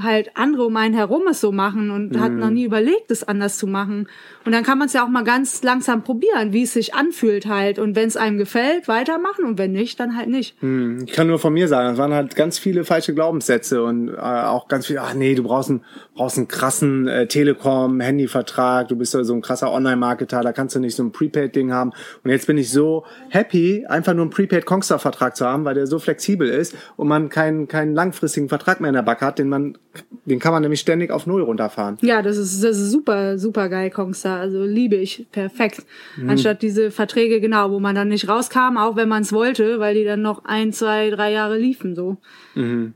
halt 0.00 0.30
andere 0.34 0.64
um 0.66 0.76
einen 0.76 0.94
herum 0.94 1.22
es 1.30 1.40
so 1.40 1.52
machen 1.52 1.90
und 1.90 2.12
mhm. 2.12 2.20
hat 2.20 2.32
noch 2.32 2.50
nie 2.50 2.64
überlegt, 2.64 3.10
es 3.10 3.24
anders 3.24 3.56
zu 3.58 3.66
machen. 3.66 4.08
Und 4.44 4.52
dann 4.52 4.62
kann 4.62 4.78
man 4.78 4.86
es 4.86 4.92
ja 4.92 5.04
auch 5.04 5.08
mal 5.08 5.24
ganz 5.24 5.62
langsam 5.62 6.02
probieren, 6.02 6.52
wie 6.52 6.62
es 6.62 6.72
sich 6.72 6.94
anfühlt 6.94 7.46
halt. 7.46 7.78
Und 7.78 7.96
wenn 7.96 8.06
es 8.06 8.16
einem 8.16 8.38
gefällt, 8.38 8.88
weitermachen 8.88 9.44
und 9.44 9.58
wenn 9.58 9.72
nicht, 9.72 9.98
dann 9.98 10.16
halt 10.16 10.28
nicht. 10.28 10.62
Mhm. 10.62 11.04
Ich 11.06 11.12
kann 11.12 11.26
nur 11.26 11.38
von 11.38 11.52
mir 11.52 11.68
sagen, 11.68 11.92
es 11.92 11.98
waren 11.98 12.12
halt 12.12 12.36
ganz 12.36 12.58
viele 12.58 12.84
falsche 12.84 13.14
Glaubenssätze 13.14 13.82
und 13.82 14.08
äh, 14.08 14.20
auch 14.20 14.68
ganz 14.68 14.86
viel, 14.86 14.98
ach 14.98 15.14
nee, 15.14 15.34
du 15.34 15.42
brauchst 15.42 15.70
einen, 15.70 15.82
brauchst 16.14 16.36
einen 16.36 16.48
krassen 16.48 17.08
äh, 17.08 17.26
Telekom-Handyvertrag, 17.26 18.88
du 18.88 18.96
bist 18.96 19.14
ja 19.14 19.24
so 19.24 19.34
ein 19.34 19.40
krasser 19.40 19.72
Online-Marketer, 19.72 20.42
da 20.42 20.52
kannst 20.52 20.76
du 20.76 20.80
nicht 20.80 20.94
so 20.94 21.02
ein 21.02 21.12
Prepaid-Ding 21.12 21.72
haben. 21.72 21.92
Und 22.22 22.30
jetzt 22.30 22.46
bin 22.46 22.58
ich 22.58 22.70
so 22.70 23.04
happy, 23.30 23.86
einfach 23.86 24.12
nur 24.12 24.22
einen 24.22 24.30
Prepaid-Kongstar-Vertrag 24.30 25.36
zu 25.36 25.46
haben, 25.46 25.64
weil 25.64 25.74
der 25.74 25.86
so 25.86 25.98
flexibel 25.98 26.48
ist 26.48 26.76
und 26.96 27.08
man 27.08 27.28
keinen, 27.30 27.66
keinen 27.66 27.94
langfristigen 27.94 28.48
Vertrag 28.48 28.80
mehr 28.80 28.88
in 28.88 28.94
der 28.94 29.02
Backe 29.02 29.24
hat, 29.24 29.38
den 29.38 29.48
man 29.48 29.78
den 30.24 30.38
kann 30.38 30.52
man 30.52 30.62
nämlich 30.62 30.80
ständig 30.80 31.10
auf 31.10 31.26
Null 31.26 31.42
runterfahren. 31.42 31.98
Ja, 32.02 32.22
das 32.22 32.36
ist, 32.36 32.62
das 32.62 32.78
ist 32.78 32.90
super, 32.90 33.38
super 33.38 33.68
geil, 33.68 33.90
Kongstar. 33.90 34.40
Also 34.40 34.64
liebe 34.64 34.96
ich. 34.96 35.26
Perfekt. 35.32 35.84
Mhm. 36.16 36.30
Anstatt 36.30 36.62
diese 36.62 36.90
Verträge, 36.90 37.40
genau, 37.40 37.70
wo 37.70 37.80
man 37.80 37.94
dann 37.94 38.08
nicht 38.08 38.28
rauskam, 38.28 38.76
auch 38.76 38.96
wenn 38.96 39.08
man 39.08 39.22
es 39.22 39.32
wollte, 39.32 39.78
weil 39.78 39.94
die 39.94 40.04
dann 40.04 40.22
noch 40.22 40.44
ein, 40.44 40.72
zwei, 40.72 41.10
drei 41.10 41.32
Jahre 41.32 41.58
liefen, 41.58 41.94
so. 41.94 42.16
Mhm. 42.54 42.94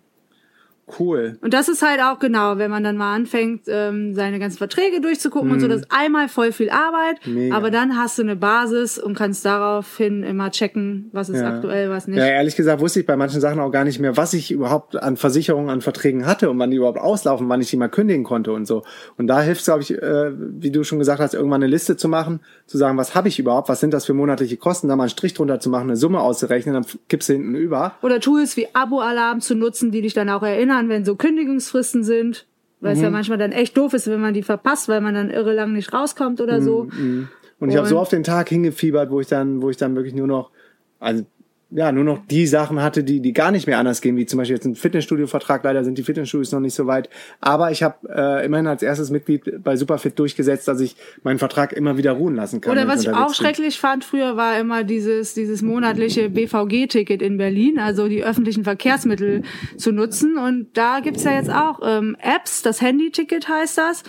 Cool. 0.98 1.38
Und 1.40 1.54
das 1.54 1.68
ist 1.68 1.82
halt 1.82 2.00
auch 2.00 2.18
genau, 2.18 2.58
wenn 2.58 2.70
man 2.70 2.84
dann 2.84 2.96
mal 2.96 3.14
anfängt, 3.14 3.62
ähm, 3.68 4.14
seine 4.14 4.38
ganzen 4.38 4.58
Verträge 4.58 5.00
durchzugucken 5.00 5.50
mm. 5.50 5.52
und 5.52 5.60
so, 5.60 5.66
mhm. 5.66 5.70
das 5.70 5.80
ist 5.82 5.88
einmal 5.90 6.28
voll 6.28 6.52
viel 6.52 6.70
Arbeit, 6.70 7.26
Mega. 7.26 7.56
aber 7.56 7.70
dann 7.70 7.96
hast 7.96 8.18
du 8.18 8.22
eine 8.22 8.36
Basis 8.36 8.98
und 8.98 9.14
kannst 9.14 9.44
daraufhin 9.44 10.22
immer 10.22 10.50
checken, 10.50 11.10
was 11.12 11.28
ist 11.28 11.40
ja. 11.40 11.54
aktuell, 11.54 11.90
was 11.90 12.06
nicht. 12.08 12.18
Ja, 12.18 12.26
ehrlich 12.26 12.56
gesagt 12.56 12.80
wusste 12.80 13.00
ich 13.00 13.06
bei 13.06 13.16
manchen 13.16 13.40
Sachen 13.40 13.60
auch 13.60 13.70
gar 13.70 13.84
nicht 13.84 14.00
mehr, 14.00 14.16
was 14.16 14.32
ich 14.34 14.50
überhaupt 14.50 14.96
an 14.96 15.16
Versicherungen, 15.16 15.70
an 15.70 15.80
Verträgen 15.80 16.26
hatte 16.26 16.50
und 16.50 16.58
wann 16.58 16.70
die 16.70 16.76
überhaupt 16.76 16.98
auslaufen, 16.98 17.48
wann 17.48 17.60
ich 17.60 17.70
die 17.70 17.76
mal 17.76 17.88
kündigen 17.88 18.24
konnte 18.24 18.52
und 18.52 18.66
so. 18.66 18.82
Und 19.16 19.26
da 19.26 19.42
hilft 19.42 19.60
es, 19.60 19.66
glaube 19.66 19.82
ich, 19.82 19.92
äh, 19.92 20.32
wie 20.36 20.70
du 20.70 20.84
schon 20.84 20.98
gesagt 20.98 21.20
hast, 21.20 21.34
irgendwann 21.34 21.62
eine 21.62 21.70
Liste 21.70 21.96
zu 21.96 22.08
machen, 22.08 22.40
zu 22.66 22.78
sagen, 22.78 22.96
was 22.98 23.14
habe 23.14 23.28
ich 23.28 23.38
überhaupt, 23.38 23.68
was 23.68 23.80
sind 23.80 23.92
das 23.92 24.06
für 24.06 24.14
monatliche 24.14 24.56
Kosten, 24.56 24.88
da 24.88 24.96
mal 24.96 25.04
einen 25.04 25.10
Strich 25.10 25.34
drunter 25.34 25.60
zu 25.60 25.70
machen, 25.70 25.84
eine 25.84 25.96
Summe 25.96 26.20
auszurechnen, 26.20 26.74
dann 26.74 26.86
kippst 27.08 27.28
du 27.28 27.34
hinten 27.34 27.54
über. 27.54 27.94
Oder 28.02 28.20
Tools 28.20 28.56
wie 28.56 28.68
Abo-Alarm 28.72 29.40
zu 29.40 29.54
nutzen, 29.54 29.90
die 29.90 30.02
dich 30.02 30.14
dann 30.14 30.28
auch 30.28 30.42
erinnern, 30.42 30.79
erinnern, 30.80 30.88
wenn 30.88 31.04
so 31.04 31.16
Kündigungsfristen 31.16 32.04
sind, 32.04 32.46
weil 32.80 32.92
mhm. 32.92 32.96
es 32.96 33.02
ja 33.02 33.08
mhm. 33.08 33.14
manchmal 33.14 33.38
dann 33.38 33.52
echt 33.52 33.76
doof 33.76 33.94
ist, 33.94 34.06
wenn 34.08 34.20
man 34.20 34.34
die 34.34 34.42
verpasst, 34.42 34.88
weil 34.88 35.00
man 35.00 35.14
dann 35.14 35.30
irre 35.30 35.54
lang 35.54 35.72
nicht 35.72 35.92
rauskommt 35.92 36.40
oder 36.40 36.62
so. 36.62 36.84
Mhm. 36.84 37.28
Und 37.58 37.70
ich 37.70 37.76
habe 37.76 37.86
so 37.86 37.98
auf 37.98 38.08
den 38.08 38.22
Tag 38.22 38.48
hingefiebert, 38.48 39.10
wo 39.10 39.20
ich 39.20 39.26
dann, 39.26 39.60
wo 39.60 39.68
ich 39.68 39.76
dann 39.76 39.94
wirklich 39.94 40.14
nur 40.14 40.26
noch, 40.26 40.50
also 40.98 41.24
ja, 41.72 41.92
nur 41.92 42.04
noch 42.04 42.18
die 42.26 42.46
Sachen 42.46 42.82
hatte, 42.82 43.04
die, 43.04 43.20
die 43.20 43.32
gar 43.32 43.50
nicht 43.52 43.66
mehr 43.66 43.78
anders 43.78 44.00
gehen, 44.00 44.16
wie 44.16 44.26
zum 44.26 44.38
Beispiel 44.38 44.56
jetzt 44.56 44.64
ein 44.66 44.74
Fitnessstudio-Vertrag. 44.74 45.62
Leider 45.62 45.84
sind 45.84 45.96
die 45.98 46.02
Fitnessstudios 46.02 46.50
noch 46.52 46.60
nicht 46.60 46.74
so 46.74 46.86
weit. 46.86 47.08
Aber 47.40 47.70
ich 47.70 47.82
habe 47.82 47.96
äh, 48.08 48.44
immerhin 48.44 48.66
als 48.66 48.82
erstes 48.82 49.10
Mitglied 49.10 49.62
bei 49.62 49.76
Superfit 49.76 50.18
durchgesetzt, 50.18 50.66
dass 50.68 50.80
ich 50.80 50.96
meinen 51.22 51.38
Vertrag 51.38 51.72
immer 51.72 51.96
wieder 51.96 52.12
ruhen 52.12 52.34
lassen 52.34 52.60
kann. 52.60 52.72
Oder 52.72 52.88
was 52.88 53.02
ich 53.02 53.10
auch 53.12 53.34
schrecklich 53.34 53.78
fand 53.78 54.04
früher, 54.04 54.36
war 54.36 54.58
immer 54.58 54.82
dieses, 54.84 55.34
dieses 55.34 55.62
monatliche 55.62 56.28
BVG-Ticket 56.30 57.22
in 57.22 57.36
Berlin, 57.36 57.78
also 57.78 58.08
die 58.08 58.24
öffentlichen 58.24 58.64
Verkehrsmittel 58.64 59.42
zu 59.76 59.92
nutzen. 59.92 60.36
Und 60.38 60.68
da 60.76 61.00
gibt's 61.00 61.24
ja 61.24 61.32
jetzt 61.34 61.50
auch 61.50 61.80
ähm, 61.84 62.16
Apps, 62.20 62.62
das 62.62 62.80
Handy-Ticket 62.80 63.48
heißt 63.48 63.78
das. 63.78 64.02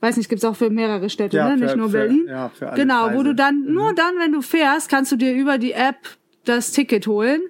Weiß 0.00 0.16
nicht, 0.16 0.28
gibt's 0.28 0.44
auch 0.44 0.56
für 0.56 0.70
mehrere 0.70 1.08
Städte, 1.10 1.36
Ja, 1.36 1.50
ne? 1.50 1.58
für- 1.58 1.64
nicht 1.64 1.76
nur 1.76 1.90
für- 1.90 1.98
Berlin. 1.98 2.26
ja, 2.28 2.48
für 2.48 2.68
alle 2.70 2.80
genau, 2.80 3.02
wo 3.04 3.06
Preise. 3.08 3.18
Mhm. 3.20 3.24
du 3.24 3.34
dann, 3.34 3.64
nur 3.66 3.94
dann, 3.94 4.14
wenn 4.18 4.32
du 4.32 4.40
fährst, 4.42 4.88
kannst 4.88 5.12
du 5.12 5.16
dir 5.16 5.32
über 5.32 5.58
die 5.58 5.72
App 5.72 5.96
das 6.44 6.72
Ticket 6.72 7.06
holen. 7.06 7.40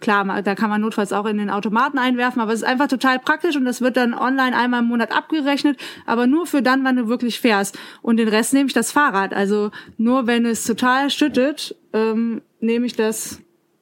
Klar, 0.00 0.42
da 0.42 0.54
kann 0.54 0.70
man 0.70 0.80
notfalls 0.80 1.12
auch 1.12 1.26
in 1.26 1.38
den 1.38 1.50
Automaten 1.50 1.98
einwerfen, 1.98 2.40
aber 2.40 2.52
es 2.52 2.60
ist 2.60 2.68
einfach 2.68 2.86
total 2.86 3.18
praktisch 3.18 3.56
und 3.56 3.64
das 3.64 3.80
wird 3.80 3.96
dann 3.96 4.14
online 4.14 4.56
einmal 4.56 4.80
im 4.80 4.86
Monat 4.86 5.10
abgerechnet, 5.10 5.76
aber 6.06 6.28
nur 6.28 6.46
für 6.46 6.62
dann, 6.62 6.84
wann 6.84 6.94
du 6.94 7.08
wirklich 7.08 7.40
fährst. 7.40 7.76
Und 8.00 8.18
den 8.18 8.28
Rest 8.28 8.54
nehme 8.54 8.68
ich 8.68 8.74
das 8.74 8.92
Fahrrad. 8.92 9.34
Also 9.34 9.72
nur 9.96 10.28
wenn 10.28 10.46
es 10.46 10.64
total 10.64 11.10
schüttet, 11.10 11.74
ähm, 11.92 12.42
nehme 12.60 12.86
ich 12.86 12.94
das 12.94 13.40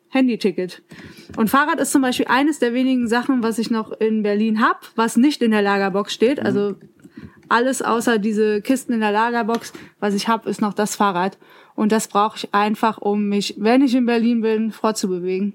Handyticket. 0.09 0.83
Und 1.37 1.51
Fahrrad 1.51 1.81
ist 1.81 1.93
zum 1.93 2.01
Beispiel 2.01 2.27
eines 2.29 2.59
der 2.59 2.73
wenigen 2.73 3.09
Sachen, 3.09 3.43
was 3.43 3.59
ich 3.59 3.71
noch 3.71 3.93
in 3.93 4.23
Berlin 4.23 4.63
hab, 4.63 4.89
was 4.97 5.19
nicht 5.19 5.43
in 5.43 5.51
der 5.51 5.61
Lagerbox 5.61 6.15
steht. 6.15 6.41
Also 6.41 6.77
alles 7.49 7.83
außer 7.83 8.19
diese 8.19 8.63
Kisten 8.63 8.95
in 8.95 9.01
der 9.01 9.13
Lagerbox, 9.13 9.75
was 10.01 10.15
ich 10.15 10.29
hab, 10.29 10.47
ist 10.47 10.63
noch 10.63 10.73
das 10.73 10.97
Fahrrad. 10.97 11.37
Und 11.77 11.93
das 11.93 12.09
brauche 12.09 12.39
ich 12.39 12.55
einfach, 12.55 12.99
um 12.99 13.29
mich, 13.29 13.55
wenn 13.59 13.83
ich 13.83 13.95
in 13.95 14.07
Berlin 14.07 14.41
bin, 14.41 14.73
fortzubewegen. 14.73 15.53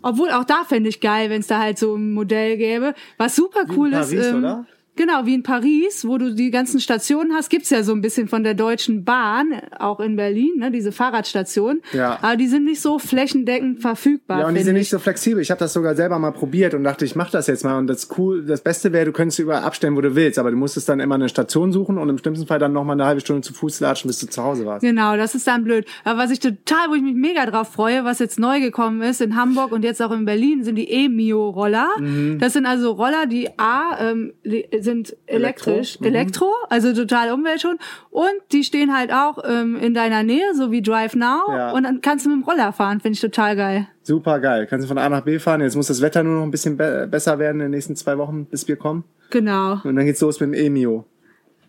Obwohl 0.00 0.30
auch 0.30 0.44
da 0.44 0.64
fände 0.64 0.88
ich 0.88 1.00
geil, 1.00 1.28
wenn 1.28 1.40
es 1.40 1.48
da 1.48 1.58
halt 1.58 1.78
so 1.78 1.96
ein 1.96 2.12
Modell 2.12 2.56
gäbe. 2.56 2.94
Was 3.18 3.36
super 3.36 3.64
cool 3.76 3.92
ist. 3.92 4.10
Paris, 4.10 4.32
oder? 4.32 4.66
Genau, 4.96 5.24
wie 5.24 5.34
in 5.34 5.42
Paris, 5.42 6.06
wo 6.06 6.18
du 6.18 6.34
die 6.34 6.50
ganzen 6.50 6.78
Stationen 6.80 7.32
hast, 7.32 7.48
gibt's 7.48 7.70
ja 7.70 7.82
so 7.82 7.92
ein 7.92 8.00
bisschen 8.02 8.28
von 8.28 8.44
der 8.44 8.54
Deutschen 8.54 9.04
Bahn, 9.04 9.52
auch 9.78 10.00
in 10.00 10.16
Berlin, 10.16 10.52
ne, 10.58 10.70
diese 10.70 10.92
Fahrradstationen. 10.92 11.82
Ja. 11.92 12.18
Aber 12.20 12.36
die 12.36 12.46
sind 12.46 12.64
nicht 12.64 12.80
so 12.82 12.98
flächendeckend 12.98 13.80
verfügbar. 13.80 14.40
Ja, 14.40 14.48
und 14.48 14.54
die 14.54 14.60
sind 14.62 14.76
ich. 14.76 14.80
nicht 14.80 14.90
so 14.90 14.98
flexibel. 14.98 15.40
Ich 15.40 15.50
habe 15.50 15.58
das 15.60 15.72
sogar 15.72 15.94
selber 15.94 16.18
mal 16.18 16.32
probiert 16.32 16.74
und 16.74 16.84
dachte, 16.84 17.04
ich 17.04 17.16
mache 17.16 17.32
das 17.32 17.46
jetzt 17.46 17.64
mal. 17.64 17.78
Und 17.78 17.86
das 17.86 18.08
cool, 18.18 18.44
das 18.44 18.60
Beste 18.60 18.92
wäre, 18.92 19.06
du 19.06 19.12
könntest 19.12 19.38
überall 19.38 19.62
abstellen, 19.62 19.96
wo 19.96 20.00
du 20.00 20.14
willst, 20.14 20.38
aber 20.38 20.50
du 20.50 20.56
musstest 20.56 20.88
dann 20.88 21.00
immer 21.00 21.14
eine 21.14 21.28
Station 21.28 21.72
suchen 21.72 21.96
und 21.98 22.08
im 22.08 22.18
schlimmsten 22.18 22.46
Fall 22.46 22.58
dann 22.58 22.72
noch 22.72 22.84
mal 22.84 22.92
eine 22.92 23.06
halbe 23.06 23.20
Stunde 23.22 23.42
zu 23.42 23.54
Fuß 23.54 23.80
latschen, 23.80 24.08
bis 24.08 24.18
du 24.18 24.26
zu 24.26 24.42
Hause 24.42 24.66
warst. 24.66 24.82
Genau, 24.84 25.16
das 25.16 25.34
ist 25.34 25.46
dann 25.46 25.64
blöd. 25.64 25.86
Aber 26.04 26.18
was 26.18 26.30
ich 26.30 26.40
total, 26.40 26.90
wo 26.90 26.94
ich 26.94 27.02
mich 27.02 27.14
mega 27.14 27.46
drauf 27.46 27.68
freue, 27.72 28.04
was 28.04 28.18
jetzt 28.18 28.38
neu 28.38 28.60
gekommen 28.60 29.00
ist 29.02 29.20
in 29.20 29.36
Hamburg 29.36 29.72
und 29.72 29.84
jetzt 29.84 30.02
auch 30.02 30.12
in 30.12 30.24
Berlin, 30.26 30.64
sind 30.64 30.76
die 30.76 30.90
E-Mio-Roller. 30.90 31.88
Mhm. 31.98 32.38
Das 32.38 32.52
sind 32.52 32.66
also 32.66 32.90
Roller, 32.92 33.26
die 33.26 33.48
A, 33.58 34.10
ähm, 34.10 34.32
li- 34.42 34.66
sind 34.82 35.16
elektrisch, 35.26 35.98
Elektro, 36.00 36.06
Elektro, 36.06 36.44
mhm. 36.46 36.66
also 36.68 36.92
total 36.94 37.32
umweltschonend. 37.32 37.80
Und 38.10 38.34
die 38.52 38.64
stehen 38.64 38.96
halt 38.96 39.12
auch 39.12 39.38
ähm, 39.44 39.76
in 39.76 39.94
deiner 39.94 40.22
Nähe, 40.22 40.54
so 40.54 40.70
wie 40.70 40.82
Drive 40.82 41.14
Now. 41.14 41.42
Ja. 41.48 41.72
Und 41.72 41.84
dann 41.84 42.00
kannst 42.00 42.26
du 42.26 42.30
mit 42.30 42.38
dem 42.38 42.44
Roller 42.44 42.72
fahren, 42.72 43.00
finde 43.00 43.14
ich 43.14 43.20
total 43.20 43.56
geil. 43.56 43.88
Super 44.02 44.40
geil. 44.40 44.66
Kannst 44.68 44.84
du 44.84 44.88
von 44.88 44.98
A 44.98 45.08
nach 45.08 45.22
B 45.22 45.38
fahren. 45.38 45.60
Jetzt 45.60 45.76
muss 45.76 45.86
das 45.86 46.00
Wetter 46.00 46.22
nur 46.22 46.36
noch 46.36 46.42
ein 46.42 46.50
bisschen 46.50 46.76
be 46.76 47.06
besser 47.10 47.38
werden 47.38 47.60
in 47.60 47.66
den 47.66 47.70
nächsten 47.70 47.96
zwei 47.96 48.18
Wochen, 48.18 48.46
bis 48.46 48.66
wir 48.68 48.76
kommen. 48.76 49.04
Genau. 49.30 49.80
Und 49.84 49.96
dann 49.96 50.04
geht's 50.04 50.20
los 50.20 50.40
mit 50.40 50.48
dem 50.48 50.54
Emio. 50.54 51.06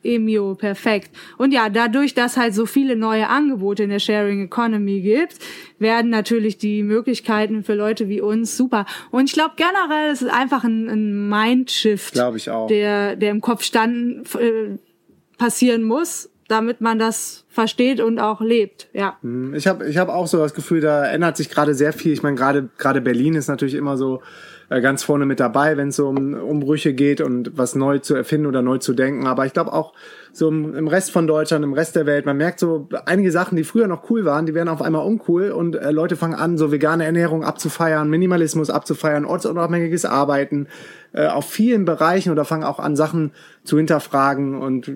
Emio, 0.03 0.55
perfekt. 0.55 1.11
Und 1.37 1.53
ja, 1.53 1.69
dadurch, 1.69 2.13
dass 2.13 2.37
halt 2.37 2.53
so 2.53 2.65
viele 2.65 2.95
neue 2.95 3.27
Angebote 3.27 3.83
in 3.83 3.89
der 3.89 3.99
Sharing 3.99 4.45
Economy 4.45 5.01
gibt, 5.01 5.37
werden 5.79 6.09
natürlich 6.11 6.57
die 6.57 6.83
Möglichkeiten 6.83 7.63
für 7.63 7.73
Leute 7.73 8.09
wie 8.09 8.21
uns 8.21 8.57
super. 8.57 8.85
Und 9.11 9.25
ich 9.25 9.33
glaube 9.33 9.55
generell, 9.55 10.11
es 10.11 10.21
ist 10.21 10.31
einfach 10.31 10.63
ein, 10.63 10.89
ein 10.89 11.29
Mindshift, 11.29 12.13
Glaube 12.13 12.37
ich 12.37 12.49
auch. 12.49 12.67
der, 12.67 13.15
der 13.15 13.31
im 13.31 13.41
Kopf 13.41 13.63
stand, 13.63 14.33
äh, 14.35 14.77
passieren 15.37 15.83
muss, 15.83 16.29
damit 16.47 16.81
man 16.81 16.99
das 16.99 17.45
versteht 17.49 17.99
und 17.99 18.19
auch 18.19 18.41
lebt. 18.41 18.87
Ja. 18.93 19.17
Ich 19.53 19.67
habe 19.67 19.87
ich 19.89 19.97
hab 19.97 20.09
auch 20.09 20.27
so 20.27 20.37
das 20.37 20.53
Gefühl, 20.53 20.81
da 20.81 21.05
ändert 21.05 21.37
sich 21.37 21.49
gerade 21.49 21.73
sehr 21.73 21.93
viel. 21.93 22.13
Ich 22.13 22.23
meine, 22.23 22.35
gerade 22.35 22.69
gerade 22.77 23.01
Berlin 23.01 23.35
ist 23.35 23.47
natürlich 23.47 23.75
immer 23.75 23.97
so 23.97 24.21
ganz 24.81 25.03
vorne 25.03 25.25
mit 25.25 25.39
dabei, 25.39 25.77
wenn 25.77 25.89
es 25.89 25.97
so 25.97 26.07
um 26.07 26.33
Umbrüche 26.33 26.93
geht 26.93 27.21
und 27.21 27.57
was 27.57 27.75
neu 27.75 27.99
zu 27.99 28.15
erfinden 28.15 28.47
oder 28.47 28.62
neu 28.62 28.77
zu 28.77 28.93
denken. 28.93 29.27
Aber 29.27 29.45
ich 29.45 29.53
glaube 29.53 29.73
auch 29.73 29.93
so 30.31 30.47
im, 30.49 30.75
im 30.75 30.88
Rest 30.88 31.12
von 31.12 31.27
Deutschland, 31.27 31.63
im 31.63 31.73
Rest 31.73 31.95
der 31.95 32.05
Welt, 32.05 32.25
man 32.25 32.38
merkt 32.38 32.59
so 32.59 32.88
einige 33.05 33.31
Sachen, 33.31 33.55
die 33.55 33.63
früher 33.63 33.88
noch 33.88 34.09
cool 34.09 34.25
waren, 34.25 34.45
die 34.45 34.53
werden 34.53 34.69
auf 34.69 34.81
einmal 34.81 35.05
uncool 35.05 35.51
und 35.51 35.75
äh, 35.75 35.91
Leute 35.91 36.15
fangen 36.15 36.36
an, 36.36 36.57
so 36.57 36.71
vegane 36.71 37.05
Ernährung 37.05 37.43
abzufeiern, 37.43 38.09
Minimalismus 38.09 38.69
abzufeiern, 38.69 39.25
ortsunabhängiges 39.25 40.05
Arbeiten 40.05 40.67
äh, 41.13 41.27
auf 41.27 41.49
vielen 41.49 41.86
Bereichen 41.86 42.31
oder 42.31 42.45
fangen 42.45 42.63
auch 42.63 42.79
an, 42.79 42.95
Sachen 42.95 43.31
zu 43.63 43.77
hinterfragen 43.77 44.59
und 44.59 44.91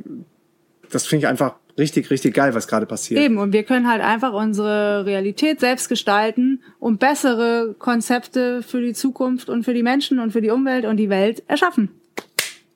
das 0.91 1.05
finde 1.05 1.25
ich 1.25 1.27
einfach 1.27 1.55
richtig, 1.77 2.09
richtig 2.09 2.33
geil, 2.33 2.53
was 2.53 2.67
gerade 2.67 2.85
passiert. 2.85 3.21
Eben, 3.21 3.37
und 3.37 3.53
wir 3.53 3.63
können 3.63 3.89
halt 3.89 4.01
einfach 4.01 4.33
unsere 4.33 5.05
Realität 5.05 5.59
selbst 5.59 5.89
gestalten 5.89 6.61
und 6.79 6.99
bessere 6.99 7.75
Konzepte 7.77 8.63
für 8.63 8.81
die 8.81 8.93
Zukunft 8.93 9.49
und 9.49 9.63
für 9.63 9.73
die 9.73 9.83
Menschen 9.83 10.19
und 10.19 10.31
für 10.31 10.41
die 10.41 10.49
Umwelt 10.49 10.85
und 10.85 10.97
die 10.97 11.09
Welt 11.09 11.43
erschaffen. 11.47 11.89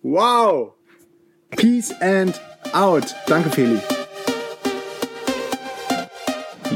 Wow! 0.02 0.74
Peace 1.52 1.94
and 2.02 2.40
out. 2.74 3.16
Danke, 3.28 3.50
Feli. 3.50 3.80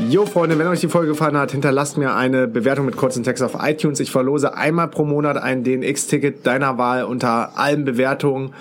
Jo, 0.09 0.25
Freunde, 0.25 0.59
wenn 0.59 0.67
euch 0.67 0.81
die 0.81 0.89
Folge 0.89 1.07
gefallen 1.07 1.37
hat, 1.37 1.51
hinterlasst 1.51 1.97
mir 1.97 2.13
eine 2.13 2.47
Bewertung 2.47 2.85
mit 2.85 2.97
kurzem 2.97 3.23
Text 3.23 3.41
auf 3.41 3.55
iTunes. 3.59 3.99
Ich 3.99 4.11
verlose 4.11 4.53
einmal 4.53 4.89
pro 4.89 5.05
Monat 5.05 5.37
ein 5.37 5.63
DNX-Ticket 5.63 6.45
deiner 6.45 6.77
Wahl 6.77 7.05
unter 7.05 7.57
allen 7.57 7.85
Bewertungen. 7.85 8.53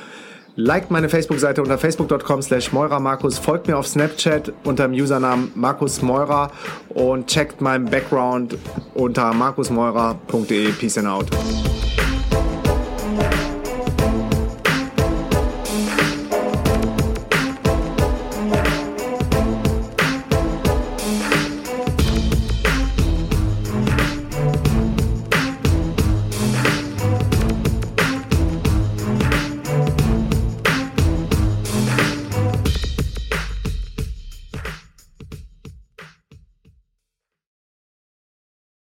Liked 0.56 0.90
meine 0.92 1.08
Facebook-Seite 1.08 1.62
unter 1.62 1.78
facebook.com 1.78 2.40
slash 2.40 2.72
Markus, 2.72 3.38
folgt 3.38 3.66
mir 3.66 3.76
auf 3.76 3.88
Snapchat 3.88 4.52
unter 4.62 4.86
dem 4.86 4.92
Usernamen 4.92 5.50
Markus 5.56 6.00
Meurer 6.00 6.52
und 6.90 7.26
checkt 7.26 7.60
meinen 7.60 7.86
Background 7.86 8.56
unter 8.94 9.34
markusmeurer.de. 9.34 10.72
Peace 10.72 10.96
and 10.96 11.08
out. 11.08 11.26